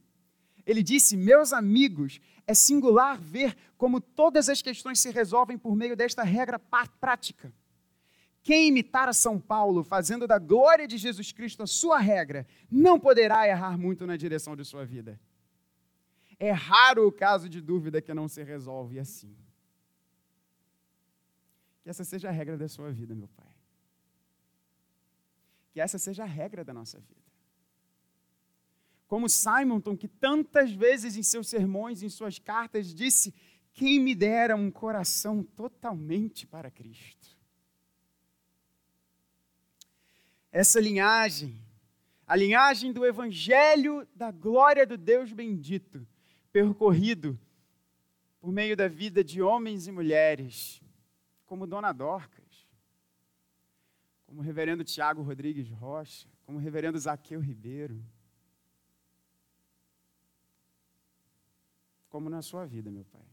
ele 0.66 0.82
disse: 0.82 1.16
Meus 1.16 1.52
amigos, 1.52 2.20
é 2.44 2.52
singular 2.52 3.16
ver 3.16 3.56
como 3.78 4.00
todas 4.00 4.48
as 4.48 4.60
questões 4.60 4.98
se 4.98 5.12
resolvem 5.12 5.56
por 5.56 5.76
meio 5.76 5.94
desta 5.94 6.24
regra 6.24 6.58
prática. 6.58 7.54
Quem 8.42 8.66
imitar 8.66 9.08
a 9.08 9.12
São 9.12 9.38
Paulo, 9.38 9.84
fazendo 9.84 10.26
da 10.26 10.40
glória 10.40 10.88
de 10.88 10.98
Jesus 10.98 11.30
Cristo 11.30 11.62
a 11.62 11.68
sua 11.68 11.98
regra, 11.98 12.44
não 12.68 12.98
poderá 12.98 13.46
errar 13.46 13.78
muito 13.78 14.08
na 14.08 14.16
direção 14.16 14.56
de 14.56 14.64
sua 14.64 14.84
vida. 14.84 15.20
É 16.36 16.50
raro 16.50 17.06
o 17.06 17.12
caso 17.12 17.48
de 17.48 17.60
dúvida 17.60 18.02
que 18.02 18.12
não 18.12 18.26
se 18.26 18.42
resolve 18.42 18.98
assim. 18.98 19.36
Que 21.84 21.90
essa 21.90 22.02
seja 22.02 22.28
a 22.28 22.32
regra 22.32 22.58
da 22.58 22.66
sua 22.66 22.90
vida, 22.90 23.14
meu 23.14 23.28
Pai. 23.28 23.55
Que 25.76 25.80
essa 25.82 25.98
seja 25.98 26.22
a 26.22 26.26
regra 26.26 26.64
da 26.64 26.72
nossa 26.72 26.98
vida 26.98 27.26
como 29.06 29.28
Simonton, 29.28 29.96
que 29.96 30.08
tantas 30.08 30.72
vezes 30.72 31.16
em 31.16 31.22
seus 31.22 31.48
sermões, 31.48 32.02
em 32.02 32.08
suas 32.08 32.38
cartas, 32.38 32.94
disse: 32.94 33.32
Quem 33.72 34.00
me 34.00 34.14
dera 34.14 34.56
um 34.56 34.70
coração 34.70 35.42
totalmente 35.42 36.46
para 36.46 36.70
Cristo. 36.70 37.36
Essa 40.50 40.80
linhagem, 40.80 41.60
a 42.26 42.34
linhagem 42.34 42.92
do 42.92 43.04
Evangelho 43.04 44.06
da 44.14 44.30
glória 44.30 44.86
do 44.86 44.96
Deus 44.96 45.32
bendito, 45.32 46.06
percorrido 46.50 47.38
por 48.40 48.50
meio 48.50 48.76
da 48.76 48.88
vida 48.88 49.22
de 49.22 49.42
homens 49.42 49.86
e 49.86 49.92
mulheres, 49.92 50.80
como 51.44 51.66
Dona 51.66 51.92
Dorcas, 51.92 52.45
como 54.26 54.40
o 54.40 54.44
reverendo 54.44 54.84
Tiago 54.84 55.22
Rodrigues 55.22 55.70
Rocha, 55.70 56.28
como 56.44 56.58
o 56.58 56.60
reverendo 56.60 56.98
Zaqueu 56.98 57.40
Ribeiro 57.40 58.04
como 62.16 62.30
na 62.30 62.40
sua 62.40 62.64
vida, 62.64 62.90
meu 62.90 63.04
Pai. 63.04 63.28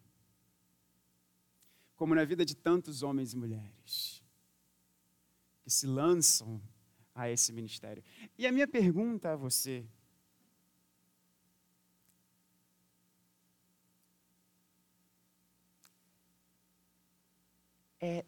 Como 1.95 2.13
na 2.13 2.25
vida 2.25 2.45
de 2.45 2.53
tantos 2.53 3.01
homens 3.01 3.31
e 3.31 3.37
mulheres 3.37 4.21
que 5.61 5.69
se 5.69 5.87
lançam 5.87 6.61
a 7.15 7.29
esse 7.29 7.53
ministério. 7.53 8.03
E 8.37 8.45
a 8.45 8.51
minha 8.51 8.67
pergunta 8.67 9.31
a 9.31 9.35
você 9.37 9.85
é: 18.01 18.25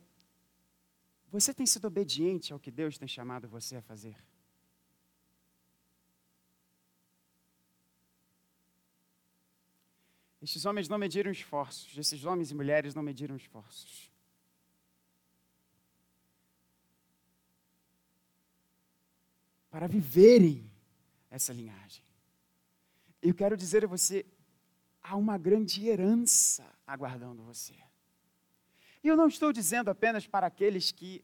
você 1.39 1.54
tem 1.54 1.65
sido 1.65 1.86
obediente 1.86 2.54
ao 2.54 2.60
que 2.60 2.71
Deus 2.71 2.98
tem 2.98 3.08
chamado 3.08 3.48
você 3.48 3.76
a 3.76 3.82
fazer? 3.82 4.15
Estes 10.41 10.65
homens 10.65 10.88
não 10.88 10.98
mediram 10.98 11.32
esforços, 11.32 11.98
esses 11.98 12.24
homens 12.24 12.52
e 12.52 12.56
mulheres 12.56 12.93
não 12.93 13.02
mediram 13.02 13.36
esforços. 13.36 14.12
Para 19.71 19.88
viverem 19.88 20.71
essa 21.30 21.52
linhagem. 21.52 22.04
Eu 23.21 23.34
quero 23.34 23.58
dizer 23.58 23.84
a 23.84 23.88
você, 23.88 24.26
há 25.02 25.15
uma 25.15 25.38
grande 25.38 25.88
herança 25.88 26.63
aguardando 26.86 27.43
você. 27.43 27.76
E 29.05 29.07
eu 29.07 29.15
não 29.15 29.27
estou 29.27 29.53
dizendo 29.53 29.91
apenas 29.91 30.25
para 30.25 30.47
aqueles 30.47 30.91
que 30.91 31.23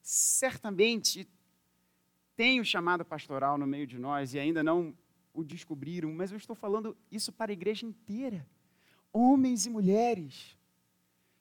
certamente 0.00 1.28
têm 2.34 2.60
o 2.60 2.64
chamado 2.64 3.04
pastoral 3.04 3.58
no 3.58 3.66
meio 3.66 3.86
de 3.86 3.98
nós 3.98 4.32
e 4.32 4.38
ainda 4.38 4.62
não 4.62 4.96
o 5.34 5.44
descobriram, 5.44 6.10
mas 6.14 6.30
eu 6.30 6.38
estou 6.38 6.56
falando 6.56 6.96
isso 7.10 7.30
para 7.30 7.52
a 7.52 7.58
igreja 7.58 7.84
inteira. 7.84 8.48
homens 9.12 9.66
e 9.66 9.70
mulheres, 9.70 10.56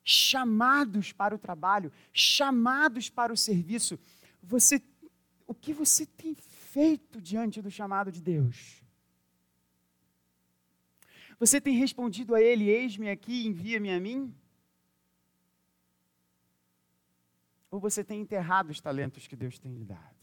chamados 0.04 1.14
para 1.14 1.34
o 1.34 1.40
trabalho, 1.40 1.94
chamados 2.12 3.10
para 3.10 3.32
o 3.32 3.38
serviço. 3.38 3.98
Você, 4.44 4.84
o 5.48 5.54
que 5.54 5.72
você 5.72 6.06
tem 6.06 6.36
feito 6.36 7.22
diante 7.22 7.62
do 7.62 7.72
chamado 7.72 8.12
de 8.12 8.22
Deus? 8.22 8.84
Você 11.40 11.62
tem 11.62 11.74
respondido 11.74 12.36
a 12.36 12.42
Ele: 12.42 12.70
Eis-me 12.70 13.10
aqui, 13.10 13.48
envia-me 13.48 13.94
a 13.94 14.00
mim? 14.02 14.36
Ou 17.78 17.82
você 17.82 18.04
tem 18.04 18.22
enterrado 18.22 18.72
os 18.72 18.82
talentos 18.82 19.28
que 19.28 19.36
Deus 19.36 19.60
tem 19.60 19.72
lhe 19.72 19.86
dado? 19.86 20.18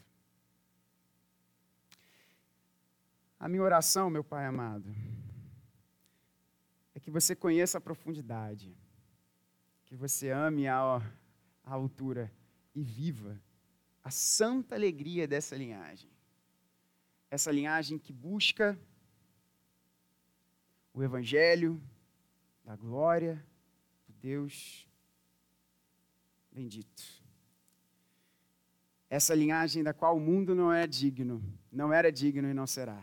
A 3.38 3.49
minha 3.49 3.62
oração, 3.62 4.11
meu 4.11 4.25
Pai 4.25 4.45
amado, 4.45 4.93
é 6.97 6.99
que 6.99 7.12
você 7.12 7.37
conheça 7.37 7.79
a 7.79 7.81
profundidade, 7.81 8.77
que 9.87 9.95
você 9.95 10.31
ame 10.31 10.67
a, 10.67 11.01
a 11.62 11.73
altura 11.73 12.29
e 12.75 12.83
viva 12.83 13.40
a 14.03 14.11
santa 14.11 14.75
alegria 14.75 15.29
dessa 15.29 15.55
linhagem. 15.55 16.11
Essa 17.31 17.53
linhagem 17.53 18.01
que 18.01 18.12
busca 18.12 18.77
o 20.93 21.05
Evangelho 21.05 21.81
da 22.64 22.75
glória 22.75 23.47
do 24.09 24.12
Deus 24.14 24.88
bendito. 26.51 27.13
Essa 29.16 29.33
linhagem 29.42 29.83
da 29.88 29.94
qual 29.94 30.16
o 30.16 30.24
mundo 30.29 30.55
não 30.61 30.72
é 30.72 30.85
digno, 30.87 31.37
não 31.70 31.92
era 31.92 32.11
digno 32.11 32.48
e 32.48 32.55
não 32.61 32.66
será 32.66 33.00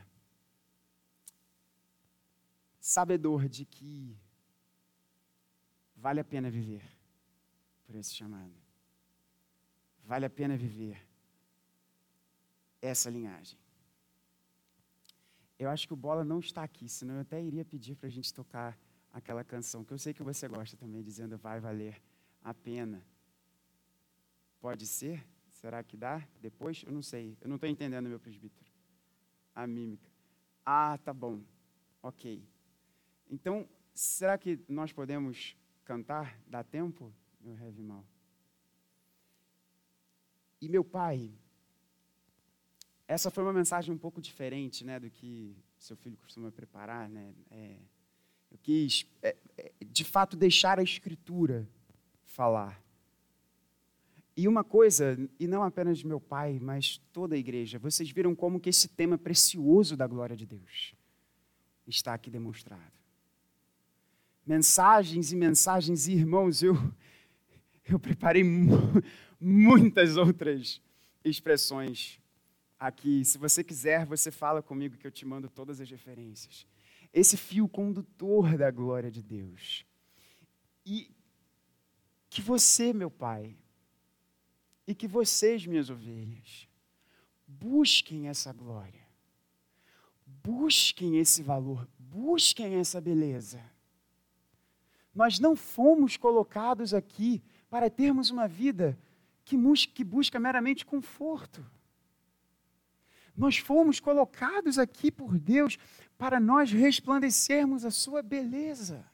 sabedor 2.82 3.48
de 3.48 3.64
que 3.64 4.18
vale 5.96 6.20
a 6.20 6.24
pena 6.24 6.50
viver 6.50 6.84
por 7.86 7.96
esse 7.96 8.14
chamado. 8.14 8.54
Vale 10.04 10.26
a 10.26 10.30
pena 10.30 10.58
viver 10.58 10.98
essa 12.82 13.10
linhagem. 13.10 13.58
Eu 15.58 15.70
acho 15.70 15.88
que 15.88 15.94
o 15.94 16.04
Bola 16.06 16.26
não 16.26 16.40
está 16.40 16.64
aqui, 16.64 16.90
senão 16.90 17.16
eu 17.16 17.22
até 17.22 17.42
iria 17.42 17.64
pedir 17.64 17.96
para 17.96 18.08
a 18.08 18.12
gente 18.12 18.34
tocar 18.34 18.78
aquela 19.14 19.44
canção, 19.44 19.86
que 19.86 19.94
eu 19.94 20.00
sei 20.00 20.14
que 20.14 20.24
você 20.24 20.48
gosta 20.48 20.76
também, 20.76 21.04
dizendo 21.04 21.38
vai 21.38 21.60
valer 21.60 22.02
a 22.44 22.54
pena. 22.54 23.06
Pode 24.60 24.88
ser? 24.88 25.26
Será 25.62 25.84
que 25.84 25.96
dá? 25.96 26.28
Depois? 26.42 26.84
Eu 26.88 26.92
não 26.92 27.04
sei. 27.04 27.38
Eu 27.40 27.48
não 27.48 27.56
estou 27.56 27.70
entendendo, 27.70 28.10
meu 28.10 28.20
presbítero. 28.20 28.70
A 29.54 29.68
mímica. 29.68 30.10
Ah, 30.66 30.98
tá 30.98 31.14
bom. 31.14 31.40
Ok. 32.02 32.44
Então, 33.30 33.70
será 33.94 34.40
que 34.40 34.60
nós 34.68 34.92
podemos 34.92 35.56
cantar? 35.86 36.36
Dá 36.48 36.64
tempo, 36.64 37.14
meu 37.40 37.56
heavy 37.56 37.84
mal? 37.84 38.04
E 40.60 40.68
meu 40.68 40.84
pai, 40.84 41.32
essa 43.08 43.30
foi 43.30 43.44
uma 43.44 43.54
mensagem 43.54 43.94
um 43.94 43.98
pouco 43.98 44.20
diferente, 44.20 44.84
né, 44.84 45.00
do 45.00 45.12
que 45.12 45.56
seu 45.78 45.96
filho 45.96 46.18
costuma 46.18 46.52
preparar, 46.52 47.08
né? 47.08 47.36
É, 47.52 47.78
eu 48.52 48.58
quis, 48.58 49.06
é, 49.22 49.36
é, 49.58 49.72
de 49.86 50.04
fato, 50.04 50.36
deixar 50.36 50.80
a 50.80 50.84
escritura 50.84 51.70
falar. 52.24 52.82
E 54.36 54.48
uma 54.48 54.64
coisa, 54.64 55.18
e 55.40 55.46
não 55.46 55.64
apenas 55.64 56.04
meu 56.04 56.20
pai, 56.20 56.58
mas 56.60 56.98
toda 57.12 57.36
a 57.36 57.38
igreja, 57.38 57.78
vocês 57.78 58.10
viram 58.10 58.34
como 58.34 58.60
que 58.60 58.70
esse 58.70 58.88
tema 58.88 59.18
precioso 59.18 59.98
da 59.98 60.08
glória 60.08 60.36
de 60.36 60.46
Deus 60.46 60.96
está 61.86 62.14
aqui 62.14 62.30
demonstrado 62.30 63.02
mensagens 64.46 65.32
e 65.32 65.36
mensagens, 65.36 66.08
e 66.08 66.14
irmãos, 66.14 66.62
eu, 66.62 66.76
eu 67.86 68.00
preparei 68.00 68.44
muitas 69.40 70.18
outras 70.18 70.82
expressões 71.24 72.20
aqui. 72.80 73.24
Se 73.24 73.38
você 73.38 73.64
quiser, 73.64 74.06
você 74.06 74.32
fala 74.32 74.62
comigo 74.62 74.98
que 74.98 75.06
eu 75.06 75.12
te 75.12 75.26
mando 75.26 75.50
todas 75.50 75.80
as 75.80 75.90
referências. 75.90 76.66
Esse 77.14 77.38
fio 77.38 77.68
condutor 77.68 78.58
da 78.58 78.72
glória 78.72 79.12
de 79.12 79.22
Deus. 79.22 79.86
E 80.86 81.10
que 82.30 82.42
você, 82.42 82.94
meu 82.94 83.12
Pai, 83.12 83.56
e 84.88 84.96
que 84.96 85.08
vocês, 85.08 85.66
minhas 85.66 85.90
ovelhas, 85.90 86.68
busquem 87.48 88.28
essa 88.28 88.52
glória, 88.52 89.06
busquem 90.26 91.18
esse 91.18 91.44
valor, 91.44 91.88
busquem 92.00 92.76
essa 92.76 93.00
beleza 93.00 93.62
nós 95.14 95.40
não 95.40 95.56
fomos 95.56 96.16
colocados 96.18 96.94
aqui 96.94 97.44
para 97.70 97.90
termos 97.90 98.30
uma 98.30 98.48
vida 98.48 98.98
que, 99.44 100.04
busca 100.04 100.40
meramente 100.40 100.86
conforto. 100.86 101.66
Nós 103.36 103.58
fomos 103.58 104.00
colocados 104.00 104.80
aqui 104.80 105.12
por 105.12 105.38
Deus 105.38 105.78
para 106.18 106.40
nós 106.40 106.72
resplandecermos 106.72 107.84
a 107.84 107.92
Sua 107.92 108.22
beleza, 108.22 109.06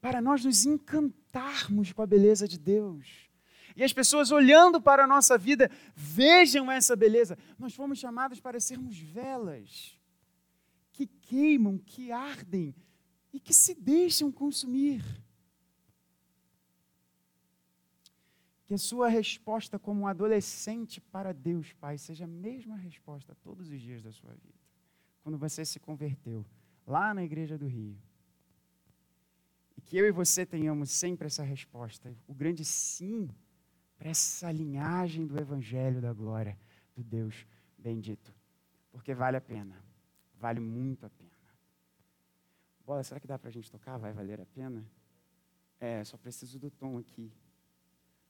para 0.00 0.20
nós 0.20 0.44
nos 0.44 0.66
encantarmos 0.66 1.92
com 1.92 2.02
a 2.02 2.06
beleza 2.06 2.46
de 2.46 2.58
Deus. 2.58 3.27
E 3.78 3.84
as 3.84 3.92
pessoas 3.92 4.32
olhando 4.32 4.80
para 4.80 5.04
a 5.04 5.06
nossa 5.06 5.38
vida 5.38 5.70
vejam 5.94 6.68
essa 6.68 6.96
beleza. 6.96 7.38
Nós 7.56 7.76
fomos 7.76 7.96
chamados 7.96 8.40
para 8.40 8.58
sermos 8.58 8.98
velas 8.98 9.96
que 10.90 11.06
queimam, 11.06 11.78
que 11.78 12.10
ardem 12.10 12.74
e 13.32 13.38
que 13.38 13.54
se 13.54 13.76
deixam 13.76 14.32
consumir. 14.32 15.00
Que 18.64 18.74
a 18.74 18.78
sua 18.78 19.06
resposta 19.06 19.78
como 19.78 20.08
adolescente 20.08 21.00
para 21.00 21.32
Deus, 21.32 21.72
Pai, 21.74 21.98
seja 21.98 22.24
a 22.24 22.26
mesma 22.26 22.74
resposta 22.76 23.32
todos 23.44 23.68
os 23.68 23.80
dias 23.80 24.02
da 24.02 24.10
sua 24.10 24.32
vida. 24.32 24.58
Quando 25.22 25.38
você 25.38 25.64
se 25.64 25.78
converteu 25.78 26.44
lá 26.84 27.14
na 27.14 27.22
igreja 27.22 27.56
do 27.56 27.68
Rio. 27.68 27.96
E 29.76 29.80
que 29.80 29.96
eu 29.96 30.04
e 30.04 30.10
você 30.10 30.44
tenhamos 30.44 30.90
sempre 30.90 31.28
essa 31.28 31.44
resposta, 31.44 32.12
o 32.26 32.34
grande 32.34 32.64
sim 32.64 33.30
para 33.98 34.08
essa 34.08 34.50
linhagem 34.52 35.26
do 35.26 35.38
evangelho 35.38 36.00
da 36.00 36.12
glória 36.12 36.56
do 36.96 37.02
Deus 37.02 37.46
bendito. 37.76 38.32
Porque 38.90 39.12
vale 39.12 39.36
a 39.36 39.40
pena, 39.40 39.76
vale 40.38 40.60
muito 40.60 41.04
a 41.04 41.10
pena. 41.10 41.28
Bola, 42.86 43.02
será 43.02 43.20
que 43.20 43.26
dá 43.26 43.38
para 43.38 43.48
a 43.48 43.52
gente 43.52 43.70
tocar? 43.70 43.98
Vai 43.98 44.12
valer 44.12 44.40
a 44.40 44.46
pena? 44.46 44.82
É, 45.78 46.02
só 46.04 46.16
preciso 46.16 46.58
do 46.58 46.70
tom 46.70 46.96
aqui. 46.96 47.30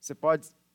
Você 0.00 0.14
pode, 0.14 0.48